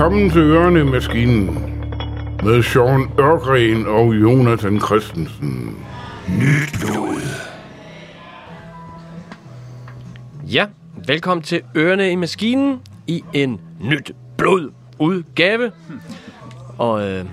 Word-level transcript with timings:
Velkommen 0.00 0.30
til 0.30 0.42
Ørne 0.42 0.84
Maskinen 0.84 1.46
med 2.42 2.62
Sean 2.62 3.10
Ørgren 3.18 3.86
og 3.86 4.14
Jonathan 4.14 4.80
Christensen. 4.80 5.76
Nyt 6.28 6.80
blod. 6.80 7.20
Ja, 10.52 10.66
velkommen 11.06 11.42
til 11.42 11.62
Ørene 11.76 12.12
i 12.12 12.14
Maskinen 12.14 12.80
i 13.06 13.24
en 13.32 13.60
nyt 13.80 14.12
blod 14.36 14.70
udgave. 14.98 15.72
Og 16.78 17.08
øh, 17.08 17.24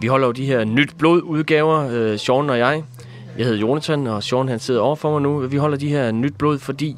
vi 0.00 0.06
holder 0.06 0.26
jo 0.26 0.32
de 0.32 0.46
her 0.46 0.64
nyt 0.64 0.94
blod 0.98 1.22
udgaver, 1.22 1.88
øh, 1.92 2.18
Sean 2.18 2.50
og 2.50 2.58
jeg. 2.58 2.82
Jeg 3.38 3.46
hedder 3.46 3.60
Jonathan, 3.60 4.06
og 4.06 4.22
Sean 4.22 4.48
han 4.48 4.58
sidder 4.58 4.80
over 4.80 4.96
for 4.96 5.12
mig 5.12 5.22
nu. 5.22 5.38
Vi 5.38 5.56
holder 5.56 5.76
de 5.76 5.88
her 5.88 6.12
nyt 6.12 6.34
blod, 6.38 6.58
fordi 6.58 6.96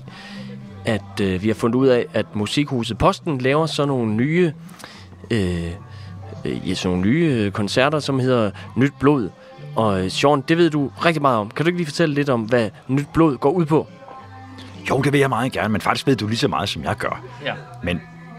at 0.87 1.21
øh, 1.23 1.43
vi 1.43 1.49
har 1.49 1.55
fundet 1.55 1.79
ud 1.79 1.87
af, 1.87 2.07
at 2.15 2.27
Musikhuset 2.35 2.99
Posten 2.99 3.39
laver 3.39 3.67
sådan 3.67 3.89
nogle 3.89 4.15
nye, 4.15 4.53
øh, 5.31 5.71
øh, 6.45 6.69
ja, 6.69 6.75
sådan 6.75 6.97
nogle 6.97 7.11
nye 7.11 7.25
øh, 7.25 7.53
koncerter, 7.53 8.01
som 8.01 8.19
hedder 8.19 8.51
Nyt 8.77 8.93
Blod. 9.01 9.31
Og 9.77 10.05
øh, 10.05 10.11
Sean, 10.11 10.41
det 10.49 10.59
ved 10.59 10.71
du 10.71 10.91
rigtig 11.05 11.23
meget 11.23 11.39
om. 11.39 11.51
Kan 11.51 11.65
du 11.65 11.69
ikke 11.69 11.79
lige 11.79 11.87
fortælle 11.87 12.15
lidt 12.15 12.29
om, 12.29 12.43
hvad 12.43 12.71
Nyt 12.89 13.09
Blod 13.15 13.37
går 13.37 13.51
ud 13.51 13.67
på? 13.67 13.87
Jo, 14.91 15.01
det 15.03 15.13
vil 15.13 15.21
jeg 15.21 15.29
meget 15.29 15.53
gerne, 15.53 15.69
men 15.69 15.81
faktisk 15.81 16.07
ved 16.07 16.17
du 16.17 16.27
lige 16.27 16.39
så 16.39 16.49
meget, 16.49 16.69
som 16.69 16.85
jeg 16.85 16.97
gør. 16.97 17.23
Ja. 17.45 17.55
Men 17.83 17.97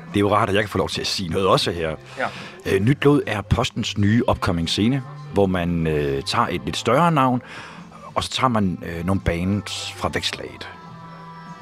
det 0.10 0.16
er 0.16 0.20
jo 0.20 0.36
rart, 0.36 0.50
at 0.50 0.56
jeg 0.56 0.64
kan 0.64 0.70
få 0.70 0.78
lov 0.78 0.90
til 0.90 1.02
at 1.02 1.08
sige 1.08 1.30
noget 1.30 1.48
også 1.48 1.72
her. 1.72 1.96
Ja. 2.18 2.28
Øh, 2.66 2.82
Nyt 2.82 2.98
Blod 2.98 3.22
er 3.28 3.42
postens 3.42 3.98
nye 3.98 4.30
upcoming 4.30 4.70
scene, 4.70 5.02
hvor 5.34 5.46
man 5.46 5.88
øh, 5.88 6.24
tager 6.24 6.48
et 6.48 6.62
lidt 6.66 6.78
større 6.78 7.12
navn, 7.12 7.42
og 8.16 8.24
så 8.24 8.30
tager 8.30 8.50
man 8.50 8.84
øh, 8.86 9.06
nogle 9.06 9.22
bands 9.22 9.94
fra 9.98 10.10
vækslaget. 10.14 10.70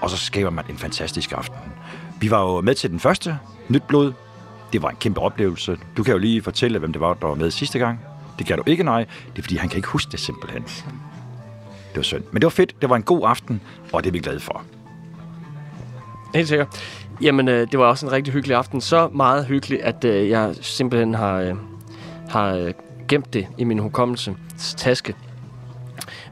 Og 0.01 0.09
så 0.09 0.17
skaber 0.17 0.49
man 0.49 0.65
en 0.69 0.77
fantastisk 0.77 1.31
aften. 1.31 1.57
Vi 2.19 2.31
var 2.31 2.41
jo 2.41 2.61
med 2.61 2.75
til 2.75 2.89
den 2.89 2.99
første, 2.99 3.39
Nyt 3.69 3.83
Blod. 3.83 4.13
Det 4.73 4.81
var 4.81 4.89
en 4.89 4.95
kæmpe 4.95 5.21
oplevelse. 5.21 5.77
Du 5.97 6.03
kan 6.03 6.11
jo 6.11 6.17
lige 6.17 6.41
fortælle, 6.41 6.79
hvem 6.79 6.91
det 6.91 7.01
var, 7.01 7.13
der 7.13 7.27
var 7.27 7.35
med 7.35 7.51
sidste 7.51 7.79
gang. 7.79 7.99
Det 8.39 8.45
kan 8.45 8.57
du 8.57 8.63
ikke, 8.65 8.83
nej. 8.83 9.05
Det 9.31 9.37
er, 9.37 9.41
fordi 9.41 9.55
han 9.55 9.69
kan 9.69 9.77
ikke 9.77 9.87
huske 9.87 10.11
det 10.11 10.19
simpelthen. 10.19 10.63
Det 10.63 11.95
var 11.95 12.01
synd. 12.01 12.23
Men 12.31 12.41
det 12.41 12.45
var 12.45 12.49
fedt. 12.49 12.81
Det 12.81 12.89
var 12.89 12.95
en 12.95 13.03
god 13.03 13.21
aften, 13.23 13.61
og 13.93 14.03
det 14.03 14.09
er 14.09 14.11
vi 14.11 14.19
glade 14.19 14.39
for. 14.39 14.63
Helt 16.35 16.47
sikkert. 16.47 16.67
Jamen, 17.21 17.47
øh, 17.47 17.71
det 17.71 17.79
var 17.79 17.85
også 17.85 18.05
en 18.05 18.11
rigtig 18.11 18.33
hyggelig 18.33 18.57
aften. 18.57 18.81
Så 18.81 19.07
meget 19.07 19.45
hyggelig, 19.45 19.83
at 19.83 20.05
øh, 20.05 20.29
jeg 20.29 20.55
simpelthen 20.61 21.13
har, 21.13 21.35
øh, 21.35 21.55
har 22.29 22.53
øh, 22.53 22.73
gemt 23.07 23.33
det 23.33 23.47
i 23.57 23.63
min 23.63 23.79
hukommelse 23.79 24.35
taske. 24.77 25.15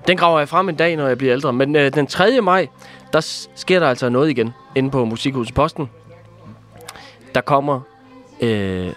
Den 0.07 0.17
graver 0.17 0.39
jeg 0.39 0.49
frem 0.49 0.69
en 0.69 0.75
dag, 0.75 0.95
når 0.95 1.07
jeg 1.07 1.17
bliver 1.17 1.33
ældre. 1.33 1.53
Men 1.53 1.75
øh, 1.75 1.93
den 1.93 2.07
3. 2.07 2.41
maj, 2.41 2.67
der 3.13 3.47
sker 3.55 3.79
der 3.79 3.87
altså 3.87 4.09
noget 4.09 4.29
igen 4.29 4.53
inde 4.75 4.91
på 4.91 5.05
Musikhuset 5.05 5.55
Posten. 5.55 5.89
Der 7.35 7.41
kommer 7.41 7.81
øh, 8.41 8.93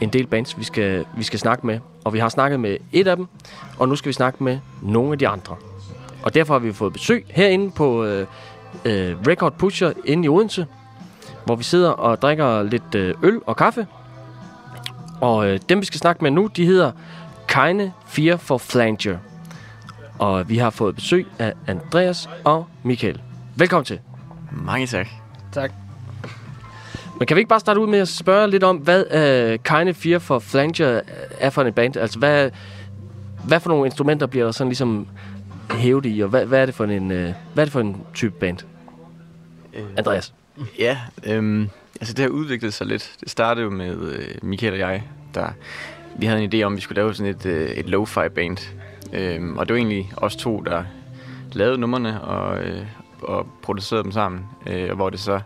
en 0.00 0.08
del 0.08 0.26
bands, 0.26 0.58
vi 0.58 0.64
skal, 0.64 1.04
vi 1.16 1.24
skal 1.24 1.38
snakke 1.38 1.66
med. 1.66 1.80
Og 2.04 2.12
vi 2.12 2.18
har 2.18 2.28
snakket 2.28 2.60
med 2.60 2.76
et 2.92 3.08
af 3.08 3.16
dem, 3.16 3.26
og 3.78 3.88
nu 3.88 3.96
skal 3.96 4.08
vi 4.08 4.12
snakke 4.12 4.44
med 4.44 4.58
nogle 4.82 5.12
af 5.12 5.18
de 5.18 5.28
andre. 5.28 5.56
Og 6.22 6.34
derfor 6.34 6.54
har 6.54 6.58
vi 6.58 6.72
fået 6.72 6.92
besøg 6.92 7.26
herinde 7.28 7.70
på 7.70 8.04
øh, 8.04 8.26
øh, 8.84 9.16
Record 9.26 9.52
Pusher 9.52 9.92
inde 10.04 10.24
i 10.24 10.28
Odense, 10.28 10.66
hvor 11.44 11.56
vi 11.56 11.64
sidder 11.64 11.90
og 11.90 12.22
drikker 12.22 12.62
lidt 12.62 12.94
øh, 12.94 13.14
øl 13.22 13.40
og 13.46 13.56
kaffe. 13.56 13.86
Og 15.20 15.48
øh, 15.48 15.60
dem, 15.68 15.80
vi 15.80 15.86
skal 15.86 16.00
snakke 16.00 16.24
med 16.24 16.30
nu, 16.30 16.46
de 16.46 16.66
hedder 16.66 16.92
Keine 17.48 17.92
Fear 18.06 18.36
for 18.36 18.58
Flanger. 18.58 19.18
Og 20.18 20.48
vi 20.48 20.56
har 20.56 20.70
fået 20.70 20.94
besøg 20.94 21.26
af 21.38 21.52
Andreas 21.66 22.28
og 22.44 22.66
Michael. 22.82 23.20
Velkommen 23.56 23.84
til. 23.84 23.98
Mange 24.52 24.86
tak. 24.86 25.08
Tak. 25.52 25.72
Men 27.18 27.26
kan 27.26 27.34
vi 27.34 27.40
ikke 27.40 27.48
bare 27.48 27.60
starte 27.60 27.80
ud 27.80 27.86
med 27.86 27.98
at 27.98 28.08
spørge 28.08 28.50
lidt 28.50 28.62
om, 28.62 28.76
hvad 28.76 29.04
øh, 29.10 29.58
Keine 29.64 29.94
Fear 29.94 30.18
for 30.18 30.38
Flanger 30.38 31.00
er 31.40 31.50
for 31.50 31.62
en 31.62 31.72
band? 31.72 31.96
Altså, 31.96 32.18
hvad, 32.18 32.50
hvad 33.44 33.60
for 33.60 33.68
nogle 33.68 33.86
instrumenter 33.86 34.26
bliver 34.26 34.44
der 34.44 34.52
sådan 34.52 34.68
ligesom 34.68 35.08
hævet 35.70 36.06
i, 36.06 36.20
og 36.20 36.28
hvad, 36.28 36.46
hvad, 36.46 36.60
er 36.60 36.66
det 36.66 36.74
for 36.74 36.84
en, 36.84 37.10
øh, 37.10 37.32
hvad 37.54 37.62
er 37.62 37.66
det 37.66 37.72
for 37.72 37.80
en 37.80 37.96
type 38.14 38.34
band? 38.40 38.58
Andreas. 39.96 40.34
Ja, 40.78 40.98
øhm, 41.24 41.70
altså 42.00 42.14
det 42.14 42.22
har 42.22 42.28
udviklet 42.28 42.74
sig 42.74 42.86
lidt. 42.86 43.12
Det 43.20 43.30
startede 43.30 43.64
jo 43.64 43.70
med 43.70 43.96
øh, 43.98 44.28
Michael 44.42 44.72
og 44.72 44.78
jeg, 44.78 45.02
der 45.34 45.48
vi 46.18 46.26
havde 46.26 46.42
en 46.42 46.54
idé 46.54 46.62
om, 46.62 46.72
at 46.72 46.76
vi 46.76 46.80
skulle 46.80 46.96
lave 46.96 47.14
sådan 47.14 47.34
et, 47.34 47.46
øh, 47.46 47.70
et 47.70 47.86
lo-fi 47.86 48.28
band. 48.28 48.56
Øhm, 49.12 49.56
og 49.56 49.68
det 49.68 49.74
var 49.74 49.78
egentlig 49.78 50.12
os 50.16 50.36
to, 50.36 50.60
der 50.60 50.84
lavede 51.52 51.78
numrene 51.78 52.22
og, 52.22 52.64
øh, 52.64 52.82
og 53.22 53.46
producerede 53.62 54.04
dem 54.04 54.12
sammen. 54.12 54.40
Øh, 54.66 54.90
og 54.90 54.96
hvor 54.96 55.10
det 55.10 55.20
så 55.20 55.40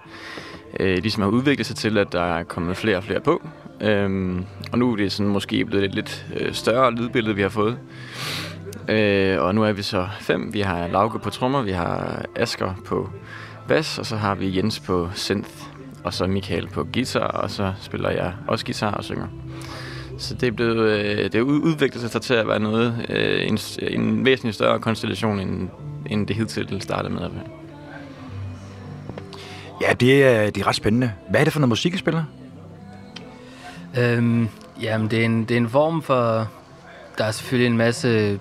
øh, 0.81 0.98
ligesom 0.98 1.22
har 1.22 1.31
udviklet 1.31 1.66
sig 1.66 1.76
til, 1.76 1.98
at 1.98 2.12
der 2.12 2.22
er 2.22 2.43
kommet 2.43 2.76
flere 2.76 2.97
og 2.97 3.04
flere 3.04 3.21
på. 3.21 3.43
Øhm, 3.81 4.44
og 4.72 4.78
nu 4.78 4.93
er 4.93 4.97
det 4.97 5.12
sådan 5.12 5.32
måske 5.32 5.65
blevet 5.65 5.84
et 5.84 5.94
lidt 5.94 6.26
øh, 6.37 6.53
større 6.53 6.93
lydbillede, 6.93 7.34
vi 7.34 7.43
har 7.43 7.48
fået. 7.48 7.78
Øh, 8.88 9.41
og 9.41 9.54
nu 9.54 9.65
er 9.65 9.72
vi 9.72 9.82
så 9.82 10.09
fem. 10.21 10.54
Vi 10.54 10.60
har 10.60 10.87
Lauke 10.87 11.19
på 11.19 11.31
trommer, 11.31 11.62
vi 11.62 11.72
har 11.72 12.25
Asker 12.37 12.75
på 12.87 13.10
bas, 13.69 13.98
og 13.98 14.06
så 14.06 14.16
har 14.16 14.34
vi 14.34 14.56
Jens 14.56 14.81
på 14.81 15.10
synth, 15.15 15.50
og 16.04 16.15
så 16.15 16.27
Michael 16.27 16.69
på 16.69 16.87
guitar, 16.92 17.27
og 17.27 17.50
så 17.50 17.72
spiller 17.81 18.10
jeg 18.10 18.32
også 18.48 18.65
guitar 18.65 18.91
og 18.91 19.04
synger. 19.04 19.27
Så 20.21 20.35
det 20.35 20.47
er 20.47 20.51
blevet 20.51 20.91
øh, 20.91 21.25
det 21.25 21.35
er 21.35 21.43
ud- 21.43 21.61
udviklet 21.61 22.11
sig 22.11 22.23
til 22.23 22.35
at 22.35 22.49
være 22.49 22.61
noget, 22.61 23.07
øh, 23.09 23.49
en, 23.49 23.59
en 23.81 24.25
væsentlig 24.25 24.55
større 24.55 24.79
konstellation, 24.81 25.41
end, 25.41 25.69
end 26.07 26.27
det 26.27 26.37
hidtil 26.37 26.83
startede 26.83 27.15
med 27.15 27.23
at 27.23 27.31
være. 27.35 27.45
Ja, 29.81 29.93
det 29.93 30.25
er, 30.25 30.51
det 30.51 30.61
er 30.63 30.67
ret 30.67 30.75
spændende. 30.75 31.13
Hvad 31.31 31.41
er 31.41 31.45
det 31.45 31.53
for 31.53 31.61
noget 31.61 31.69
musik, 31.69 31.95
I 31.95 31.97
spiller? 31.97 32.25
Øhm, 33.99 34.49
jamen, 34.83 35.11
det 35.11 35.21
er, 35.21 35.25
en, 35.25 35.45
det 35.45 35.51
er 35.51 35.59
en 35.59 35.69
form 35.69 36.03
for... 36.03 36.49
Der 37.19 37.25
er 37.25 37.31
selvfølgelig 37.31 37.67
en 37.67 37.77
masse 37.77 38.41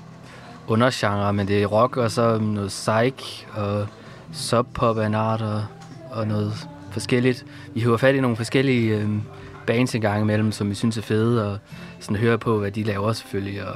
undergenre, 0.67 1.33
men 1.33 1.47
det 1.47 1.63
er 1.63 1.65
rock, 1.65 1.97
og 1.97 2.11
så 2.11 2.37
noget 2.37 2.67
psych, 2.67 3.47
og 3.53 3.87
subpop 4.33 4.97
af 4.97 5.05
en 5.05 5.15
art, 5.15 5.41
og, 5.41 5.63
og 6.11 6.27
noget 6.27 6.53
forskelligt. 6.91 7.45
Vi 7.73 7.79
hiver 7.79 7.97
fat 7.97 8.15
i 8.15 8.19
nogle 8.19 8.37
forskellige 8.37 8.97
øhm, 8.97 9.21
bands 9.69 9.95
en 9.95 10.01
gang 10.01 10.21
imellem, 10.21 10.51
som 10.51 10.69
vi 10.69 10.75
synes 10.75 10.97
er 10.97 11.01
fede, 11.01 11.51
og 11.51 11.57
sådan 11.99 12.17
hører 12.17 12.37
på, 12.37 12.59
hvad 12.59 12.71
de 12.71 12.83
laver 12.83 13.13
selvfølgelig, 13.13 13.67
og, 13.67 13.75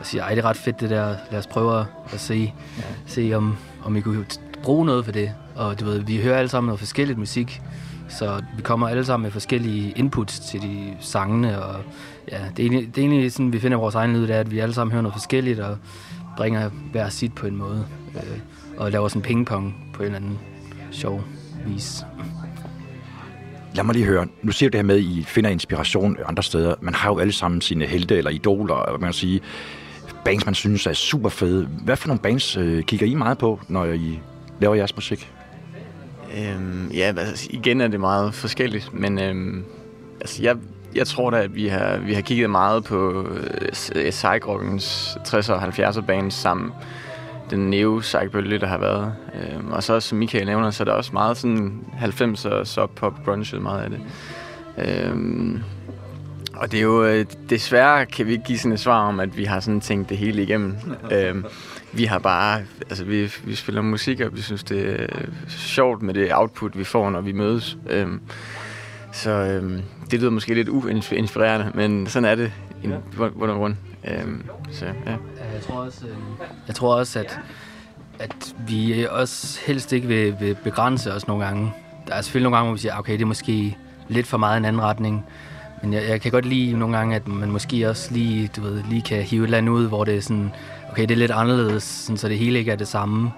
og 0.00 0.06
siger, 0.06 0.22
ej, 0.22 0.34
det 0.34 0.44
er 0.44 0.48
ret 0.48 0.56
fedt 0.56 0.80
det 0.80 0.90
der, 0.90 1.16
lad 1.30 1.38
os 1.38 1.46
prøve 1.46 1.80
at, 1.80 1.86
at 2.12 2.20
se, 2.20 2.54
se 3.06 3.32
om, 3.34 3.56
om 3.84 3.94
vi 3.94 4.00
kunne 4.00 4.26
bruge 4.62 4.86
noget 4.86 5.04
for 5.04 5.12
det. 5.12 5.32
Og 5.56 5.80
du 5.80 5.84
ved, 5.84 5.98
vi 5.98 6.16
hører 6.16 6.38
alle 6.38 6.48
sammen 6.48 6.66
noget 6.66 6.78
forskelligt 6.78 7.18
musik, 7.18 7.62
så 8.08 8.42
vi 8.56 8.62
kommer 8.62 8.88
alle 8.88 9.04
sammen 9.04 9.22
med 9.22 9.30
forskellige 9.30 9.92
inputs 9.96 10.40
til 10.40 10.62
de 10.62 10.96
sangene, 11.00 11.62
og 11.64 11.80
ja, 12.32 12.38
det 12.56 12.66
er 12.66 12.70
egentlig, 12.70 12.96
det 12.96 12.98
er 12.98 13.08
egentlig 13.08 13.32
sådan, 13.32 13.52
vi 13.52 13.60
finder 13.60 13.78
vores 13.78 13.94
egen 13.94 14.12
lyd, 14.12 14.22
det 14.22 14.36
er, 14.36 14.40
at 14.40 14.50
vi 14.50 14.58
alle 14.58 14.74
sammen 14.74 14.92
hører 14.92 15.02
noget 15.02 15.14
forskelligt, 15.14 15.60
og 15.60 15.76
bringer 16.36 16.70
hver 16.92 17.08
sit 17.08 17.34
på 17.34 17.46
en 17.46 17.56
måde, 17.56 17.86
øh, 18.14 18.38
og 18.76 18.92
laver 18.92 19.08
sådan 19.08 19.22
pingpong 19.22 19.90
på 19.94 20.02
en 20.02 20.06
eller 20.06 20.16
anden 20.16 20.38
sjov 20.90 21.24
vis. 21.66 22.04
Lad 23.76 23.84
mig 23.84 23.94
lige 23.94 24.06
høre. 24.06 24.26
Nu 24.42 24.52
siger 24.52 24.70
du 24.70 24.72
det 24.72 24.78
her 24.78 24.86
med, 24.86 24.94
at 24.94 25.02
I 25.02 25.24
finder 25.28 25.50
inspiration 25.50 26.16
andre 26.26 26.42
steder. 26.42 26.74
Man 26.80 26.94
har 26.94 27.10
jo 27.10 27.18
alle 27.18 27.32
sammen 27.32 27.60
sine 27.60 27.86
helte 27.86 28.16
eller 28.16 28.30
idoler, 28.30 28.90
man 28.90 29.00
kan 29.00 29.12
sige, 29.12 29.40
bands, 30.24 30.46
man 30.46 30.54
synes 30.54 30.86
er 30.86 30.92
super 30.92 31.28
fede. 31.28 31.68
Hvad 31.84 31.96
for 31.96 32.08
nogle 32.08 32.20
bands 32.20 32.56
øh, 32.56 32.82
kigger 32.82 33.06
I 33.06 33.14
meget 33.14 33.38
på, 33.38 33.60
når 33.68 33.84
I 33.84 34.20
laver 34.60 34.74
jeres 34.74 34.94
musik? 34.94 35.32
Øhm, 36.38 36.90
ja, 36.94 37.14
altså, 37.18 37.48
igen 37.50 37.80
er 37.80 37.88
det 37.88 38.00
meget 38.00 38.34
forskelligt, 38.34 38.94
men 38.94 39.18
øhm, 39.18 39.64
altså, 40.20 40.42
jeg, 40.42 40.56
jeg 40.94 41.06
tror 41.06 41.30
da, 41.30 41.36
at 41.36 41.54
vi 41.54 41.66
har, 41.66 41.96
vi 41.98 42.14
har 42.14 42.20
kigget 42.20 42.50
meget 42.50 42.84
på 42.84 43.28
øh, 43.94 44.10
psych-rockens 44.10 45.16
60'er 45.28 45.52
og 45.52 45.62
70'er 45.62 46.00
bands 46.00 46.34
sammen. 46.34 46.72
Den 47.50 47.70
neo 47.70 48.02
bølge 48.32 48.58
der 48.58 48.66
har 48.66 48.78
været. 48.78 49.14
Øhm, 49.34 49.72
og 49.72 49.82
så 49.82 49.94
også, 49.94 50.08
som 50.08 50.18
Michael 50.18 50.46
nævner, 50.46 50.70
så 50.70 50.82
er 50.82 50.84
der 50.84 50.92
også 50.92 51.10
meget 51.12 51.36
sådan 51.36 51.84
90'er 52.02 52.64
sub-pop 52.64 53.24
grunge, 53.24 53.60
meget 53.60 53.82
af 53.82 53.90
det. 53.90 54.00
Øhm, 54.78 55.62
og 56.56 56.72
det 56.72 56.78
er 56.78 56.82
jo, 56.82 57.04
øh, 57.04 57.26
desværre 57.50 58.06
kan 58.06 58.26
vi 58.26 58.32
ikke 58.32 58.44
give 58.44 58.58
sådan 58.58 58.72
et 58.72 58.80
svar 58.80 59.08
om, 59.08 59.20
at 59.20 59.36
vi 59.36 59.44
har 59.44 59.60
sådan 59.60 59.80
tænkt 59.80 60.08
det 60.08 60.18
hele 60.18 60.42
igennem. 60.42 60.76
øhm, 61.12 61.44
vi 61.92 62.04
har 62.04 62.18
bare, 62.18 62.62
altså 62.80 63.04
vi, 63.04 63.32
vi 63.44 63.54
spiller 63.54 63.82
musik, 63.82 64.20
og 64.20 64.36
vi 64.36 64.40
synes, 64.42 64.64
det 64.64 65.00
er 65.00 65.06
sjovt 65.48 66.02
med 66.02 66.14
det 66.14 66.34
output, 66.34 66.78
vi 66.78 66.84
får, 66.84 67.10
når 67.10 67.20
vi 67.20 67.32
mødes. 67.32 67.78
Øhm, 67.90 68.20
så 69.16 69.30
øhm, 69.30 69.82
det 70.10 70.20
lyder 70.20 70.30
måske 70.30 70.54
lidt 70.54 70.68
uinspirerende, 70.68 71.70
men 71.74 72.06
sådan 72.06 72.24
er 72.24 72.34
det 72.34 72.52
i 72.82 72.88
bund 73.16 73.50
og 73.50 73.56
grund. 73.56 73.74
Øhm, 74.08 74.44
så 74.72 74.84
ja. 74.84 74.90
Ja, 75.10 75.16
Jeg 75.54 75.62
tror 75.62 75.76
også, 75.80 76.06
øh, 76.06 76.16
jeg 76.66 76.74
tror 76.74 76.94
også 76.94 77.18
at, 77.18 77.38
at 78.18 78.54
vi 78.68 79.06
også 79.10 79.60
helst 79.66 79.92
ikke 79.92 80.08
vil, 80.08 80.34
vil 80.40 80.56
begrænse 80.64 81.12
os 81.12 81.28
nogle 81.28 81.44
gange. 81.44 81.72
Der 82.08 82.14
er 82.14 82.20
selvfølgelig 82.20 82.44
nogle 82.44 82.56
gange, 82.56 82.68
hvor 82.68 82.74
vi 82.74 82.80
siger, 82.80 82.98
okay, 82.98 83.12
det 83.12 83.22
er 83.22 83.26
måske 83.26 83.76
lidt 84.08 84.26
for 84.26 84.38
meget 84.38 84.56
en 84.56 84.64
anden 84.64 84.82
retning. 84.82 85.24
Men 85.82 85.92
jeg, 85.92 86.08
jeg 86.08 86.20
kan 86.20 86.32
godt 86.32 86.46
lide 86.46 86.72
nogle 86.78 86.96
gange, 86.96 87.16
at 87.16 87.28
man 87.28 87.50
måske 87.50 87.90
også 87.90 88.12
lige, 88.14 88.50
du 88.56 88.60
ved, 88.62 88.82
lige 88.90 89.02
kan 89.02 89.22
hive 89.22 89.42
et 89.42 89.46
eller 89.46 89.58
andet 89.58 89.72
ud, 89.72 89.88
hvor 89.88 90.04
det 90.04 90.16
er 90.16 90.20
sådan, 90.20 90.50
okay, 90.90 91.02
det 91.02 91.10
er 91.10 91.16
lidt 91.16 91.30
anderledes, 91.30 91.82
sådan, 91.82 92.16
så 92.16 92.28
det 92.28 92.38
hele 92.38 92.58
ikke 92.58 92.72
er 92.72 92.76
det 92.76 92.88
samme. 92.88 93.30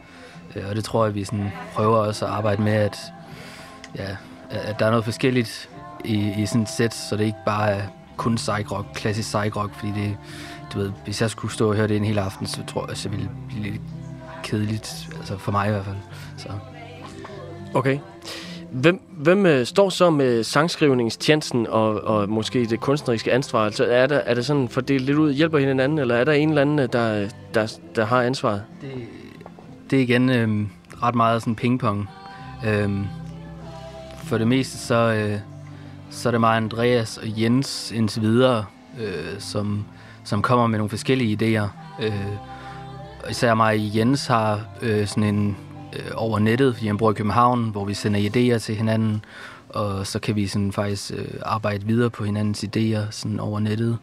Øh, 0.57 0.63
Og 0.71 0.77
det 0.77 0.85
tror 0.85 1.05
jeg, 1.05 1.15
vi 1.15 1.25
sådan 1.25 1.53
prøver 1.75 1.97
også 1.97 2.25
at 2.27 2.31
arbejde 2.31 2.63
med, 2.63 2.73
at, 2.73 2.99
ja, 3.97 4.09
at 4.51 4.79
der 4.79 4.87
er 4.87 4.91
noget 4.91 5.05
forskelligt 5.05 5.71
i, 6.05 6.33
i 6.39 6.47
sådan 6.47 6.63
et 6.63 6.69
sæt, 6.69 6.95
så 6.95 7.17
det 7.17 7.25
ikke 7.25 7.39
bare 7.47 7.71
er 7.71 7.83
kun 8.17 8.35
psych-rock, 8.35 8.87
klassisk 8.95 9.29
psych-rock, 9.29 9.75
fordi 9.75 9.93
det, 9.97 10.17
du 10.75 10.79
ved, 10.79 10.93
hvis 11.05 11.23
jeg 11.23 11.31
skulle 11.31 11.55
stå 11.55 11.69
og 11.69 11.77
høre 11.77 11.89
det 11.89 11.97
en 11.97 12.05
hel 12.05 12.19
aften, 12.19 12.47
så 12.47 12.61
tror 12.67 12.87
jeg, 12.89 12.97
det 12.97 13.13
ville 13.13 13.31
blive 13.49 13.63
lidt 13.63 13.81
kedeligt, 14.43 15.09
altså 15.19 15.39
for 15.39 15.53
mig 15.53 15.69
i 15.69 15.71
hvert 15.71 15.85
fald. 15.85 15.97
Så. 16.37 16.49
Okay. 17.75 17.99
Hvem, 18.71 19.01
hvem 19.11 19.47
øh, 19.47 19.67
står 19.67 19.91
så 19.91 20.11
med 20.11 20.45
sangskrivningstjenesten 20.45 21.67
og, 21.67 22.05
og 22.05 22.29
måske 22.29 22.67
det 22.67 22.81
kunstneriske 22.81 23.33
ansvar? 23.33 23.65
Altså 23.65 23.85
er, 23.85 24.07
der, 24.07 24.17
er 24.17 24.35
det 24.35 24.47
sådan 24.47 24.69
fordelt 24.69 25.03
lidt 25.03 25.19
ud, 25.19 25.33
hjælper 25.33 25.59
hinanden, 25.59 25.99
eller 25.99 26.15
er 26.15 26.25
der 26.25 26.33
en 26.33 26.49
eller 26.49 26.63
anden, 26.63 26.79
øh, 26.79 26.89
der, 26.93 27.29
der, 27.55 27.79
der 27.97 28.05
har 28.05 28.23
ansvaret? 28.23 28.63
Det, 28.81 28.91
det 29.91 29.99
er 29.99 30.03
igen 30.03 30.31
øhm, 30.31 30.69
ret 31.03 31.15
meget 31.15 31.43
sådan 31.43 31.55
pingpong. 31.55 32.09
Øhm, 32.67 33.07
for 34.29 34.39
det 34.39 34.49
meste 34.49 34.79
så, 34.79 34.95
øh, 34.95 35.39
så 36.11 36.29
er 36.29 36.31
det 36.31 36.41
mig, 36.41 36.57
Andreas 36.57 37.17
og 37.17 37.41
Jens 37.41 37.93
indtil 37.93 38.23
videre, 38.23 38.65
øh, 39.01 39.41
som, 39.41 39.85
som 40.25 40.43
kommer 40.43 40.67
med 40.67 40.79
nogle 40.79 40.91
forskellige 40.91 41.37
idéer. 41.37 41.69
Øh, 42.05 42.27
især 43.31 43.55
mig 43.55 43.75
og 43.75 43.97
Jens 43.97 44.27
har 44.27 44.61
øh, 44.83 45.07
sådan 45.07 45.23
en 45.23 45.57
øh, 45.93 46.11
over 46.15 46.39
nettet, 46.39 46.75
fordi 46.75 46.87
han 46.87 46.97
bor 46.97 47.11
i 47.11 47.15
København, 47.15 47.69
hvor 47.71 47.85
vi 47.85 47.95
sender 47.95 48.21
idéer 48.21 48.59
til 48.59 48.75
hinanden, 48.75 49.25
og 49.69 50.07
så 50.07 50.19
kan 50.19 50.37
vi 50.37 50.47
sådan 50.47 50.73
faktisk 50.73 51.13
øh, 51.17 51.29
arbejde 51.43 51.87
videre 51.87 52.11
på 52.11 52.25
hinandens 52.25 52.65
idéer 52.65 53.11
sådan 53.11 53.41
over 53.41 53.61
nettet. 53.61 53.99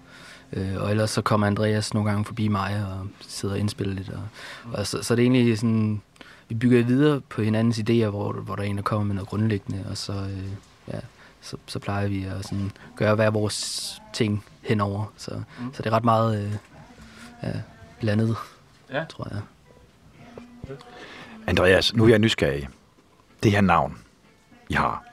Øh, 0.53 0.75
og 0.77 0.91
ellers 0.91 1.09
så 1.09 1.21
kommer 1.21 1.47
Andreas 1.47 1.93
nogle 1.93 2.09
gange 2.09 2.25
forbi 2.25 2.47
mig 2.47 2.85
og 2.91 3.07
sidder 3.27 3.55
og 3.55 3.59
indspiller 3.59 3.93
lidt. 3.93 4.09
Og, 4.09 4.21
og 4.73 4.87
så, 4.87 5.03
så 5.03 5.15
det 5.15 5.21
er 5.21 5.31
egentlig 5.31 5.57
sådan, 5.57 6.01
vi 6.49 6.55
bygger 6.55 6.83
videre 6.83 7.21
på 7.21 7.41
hinandens 7.41 7.79
idéer, 7.79 8.09
hvor, 8.09 8.33
hvor 8.33 8.55
der 8.55 8.63
er 8.63 8.67
en, 8.67 8.77
der 8.77 8.83
kommer 8.83 9.05
med 9.05 9.15
noget 9.15 9.29
grundlæggende, 9.29 9.85
og 9.89 9.97
så, 9.97 10.13
øh, 10.13 10.47
ja, 10.93 10.99
så, 11.41 11.57
så 11.65 11.79
plejer 11.79 12.07
vi 12.07 12.23
at 12.23 12.45
sådan 12.45 12.71
gøre 12.95 13.15
hver 13.15 13.29
vores 13.29 14.01
ting 14.13 14.45
henover. 14.61 15.13
Så, 15.17 15.35
mm. 15.35 15.73
så 15.73 15.81
det 15.81 15.89
er 15.89 15.93
ret 15.95 16.03
meget 16.03 16.45
øh, 16.45 16.53
ja, 17.43 17.51
blandet, 17.99 18.35
ja. 18.91 19.03
tror 19.09 19.27
jeg. 19.31 19.41
Andreas, 21.47 21.95
nu 21.95 22.03
er 22.03 22.09
jeg 22.09 22.19
nysgerrig. 22.19 22.69
Det 23.43 23.51
her 23.51 23.61
navn, 23.61 23.97
I 24.69 24.73
har, 24.73 25.03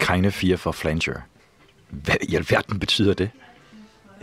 Keine 0.00 0.30
4 0.30 0.56
for 0.56 0.72
Flanger. 0.72 1.20
Hvad 1.88 2.14
i 2.22 2.34
alverden 2.34 2.78
betyder 2.78 3.14
det? 3.14 3.30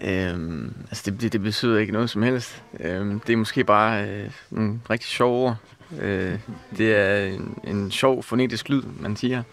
Øhm, 0.01 0.73
altså 0.89 1.11
det, 1.11 1.21
det, 1.21 1.33
det 1.33 1.41
betyder 1.41 1.79
ikke 1.79 1.93
noget 1.93 2.09
som 2.09 2.21
helst. 2.21 2.63
Øhm, 2.79 3.19
det 3.19 3.33
er 3.33 3.37
måske 3.37 3.63
bare 3.63 4.09
øh, 4.09 4.31
en 4.51 4.81
rigtig 4.89 5.09
sjov 5.09 5.45
ord. 5.45 5.57
Øh, 6.01 6.39
det 6.77 6.95
er 6.95 7.25
en, 7.25 7.57
en 7.63 7.91
sjov 7.91 8.23
fonetisk 8.23 8.69
lyd, 8.69 8.83
man 8.99 9.15
siger. 9.15 9.43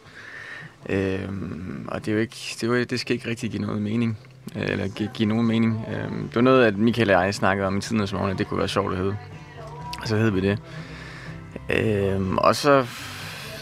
Øh, 0.89 1.29
og 1.89 2.01
det 2.01 2.09
er 2.09 2.13
jo 2.13 2.19
ikke, 2.19 2.37
det, 2.55 2.63
er 2.63 2.67
jo, 2.67 2.85
det 2.85 3.01
skal 3.01 3.17
ikke 3.17 3.29
rigtig 3.29 3.51
give 3.51 3.63
noget 3.63 3.83
mening. 3.83 4.19
Øh, 4.57 4.71
eller 4.71 4.89
give, 4.89 5.11
give 5.15 5.29
nogen 5.29 5.47
mening. 5.47 5.85
Øh, 5.89 6.11
det 6.11 6.35
var 6.35 6.41
noget, 6.41 6.67
at 6.67 6.77
Michael 6.77 7.11
og 7.11 7.25
jeg 7.25 7.35
snakkede 7.35 7.67
om 7.67 7.77
i 7.77 7.81
tiden 7.81 8.07
som 8.07 8.23
at 8.23 8.39
det 8.39 8.47
kunne 8.47 8.59
være 8.59 8.69
sjovt 8.69 8.93
at 8.93 8.99
hedde. 8.99 9.17
Og 10.03 10.09
så 10.09 10.17
hed 10.17 10.31
vi 10.31 10.41
det. 10.41 10.59
Øh, 11.71 12.35
og 12.37 12.57
så, 12.57 12.87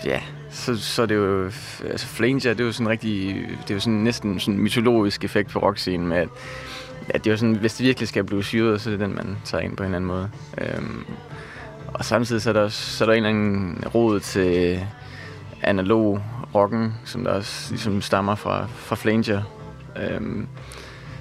ja, 0.04 0.20
så, 0.50 0.76
så 0.76 1.06
det 1.06 1.16
er 1.16 1.20
det 1.20 1.26
jo, 1.26 1.44
altså 1.90 2.06
Flanger, 2.06 2.54
det 2.54 2.60
er 2.60 2.64
jo 2.64 2.72
sådan 2.72 2.88
rigtig, 2.88 3.46
det 3.62 3.70
er 3.70 3.74
jo 3.74 3.80
sådan 3.80 3.98
næsten 3.98 4.40
sådan 4.40 4.60
mytologisk 4.60 5.24
effekt 5.24 5.50
på 5.50 5.58
rockscenen 5.58 6.08
med, 6.08 6.16
at, 6.16 6.28
at 7.08 7.24
det 7.24 7.30
er 7.30 7.34
jo 7.34 7.36
sådan, 7.36 7.54
hvis 7.54 7.74
det 7.74 7.86
virkelig 7.86 8.08
skal 8.08 8.24
blive 8.24 8.44
syret, 8.44 8.80
så 8.80 8.90
er 8.90 8.92
det 8.92 9.00
den, 9.00 9.14
man 9.14 9.36
tager 9.44 9.62
ind 9.62 9.76
på 9.76 9.82
en 9.82 9.86
eller 9.86 9.96
anden 9.96 10.08
måde. 10.08 10.30
Øhm, 10.58 11.04
og 11.86 12.04
samtidig 12.04 12.42
så 12.42 12.48
er 12.48 12.52
der, 12.52 12.60
også, 12.60 12.96
så 12.96 13.04
er 13.04 13.06
der 13.06 13.12
en 13.12 13.26
eller 13.26 13.28
anden 13.28 13.84
rod 13.94 14.20
til 14.20 14.80
analog 15.62 16.22
rocken, 16.54 16.94
som 17.04 17.24
der 17.24 17.30
også 17.30 17.70
ligesom 17.70 18.02
stammer 18.02 18.34
fra, 18.34 18.66
fra 18.66 18.96
Flanger. 18.96 19.42
Øhm, 19.96 20.48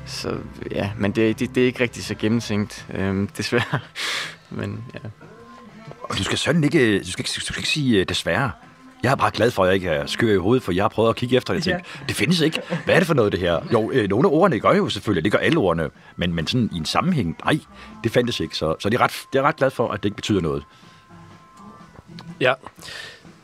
så 0.06 0.38
ja, 0.72 0.92
men 0.98 1.12
det, 1.12 1.40
det, 1.40 1.56
det 1.56 1.64
er 1.64 1.68
ikke 1.68 1.84
rigtig 1.84 2.04
så 2.04 2.16
gennemtænkt, 2.16 2.86
øhm, 2.94 3.28
desværre. 3.28 3.80
men 4.50 4.84
ja. 4.94 5.00
Og 6.04 6.18
du 6.18 6.24
skal 6.24 6.38
sådan 6.38 6.64
ikke, 6.64 7.00
du 7.00 7.12
skal, 7.12 7.22
ikke, 7.22 7.32
du 7.36 7.42
skal 7.42 7.60
ikke 7.60 7.70
sige 7.70 8.00
øh, 8.00 8.06
desværre. 8.10 8.52
Jeg 9.04 9.12
er 9.12 9.16
bare 9.16 9.32
glad 9.32 9.52
for, 9.52 9.64
at 9.64 9.68
jeg 9.68 9.76
ikke 9.76 9.90
er 9.90 10.06
skør 10.06 10.34
i 10.34 10.38
hovedet, 10.38 10.64
for 10.64 10.72
jeg 10.72 10.84
har 10.84 10.90
prøvet 10.90 11.10
at 11.10 11.16
kigge 11.16 11.38
efter 11.38 11.54
det 11.54 11.60
og 11.60 11.64
tænke, 11.64 11.84
ja. 12.00 12.06
det 12.08 12.16
findes 12.16 12.40
ikke. 12.40 12.62
Hvad 12.86 12.96
er 12.96 13.00
det 13.00 13.08
for 13.08 13.14
noget, 13.14 13.32
det 13.32 13.40
her? 13.40 13.60
Jo, 13.74 13.92
øh, 13.92 14.10
nogle 14.10 14.28
af 14.28 14.32
ordene 14.34 14.60
gør 14.60 14.74
jo 14.74 14.90
selvfølgelig, 14.90 15.24
det 15.24 15.32
gør 15.32 15.40
alle 15.40 15.58
ordene, 15.60 15.90
men, 16.16 16.34
men 16.34 16.48
sådan 16.48 16.70
i 16.74 16.78
en 16.78 16.86
sammenhæng, 16.86 17.38
nej, 17.46 17.60
det 18.04 18.12
fandtes 18.12 18.40
ikke. 18.40 18.56
Så, 18.58 18.76
så 18.80 18.90
det, 18.90 18.98
er 18.98 19.02
ret, 19.02 19.12
det 19.34 19.40
er 19.40 19.44
ret 19.44 19.56
glad 19.56 19.72
for, 19.72 19.88
at 19.88 20.04
det 20.04 20.06
ikke 20.06 20.16
betyder 20.16 20.42
noget. 20.42 20.64
Ja. 22.40 22.54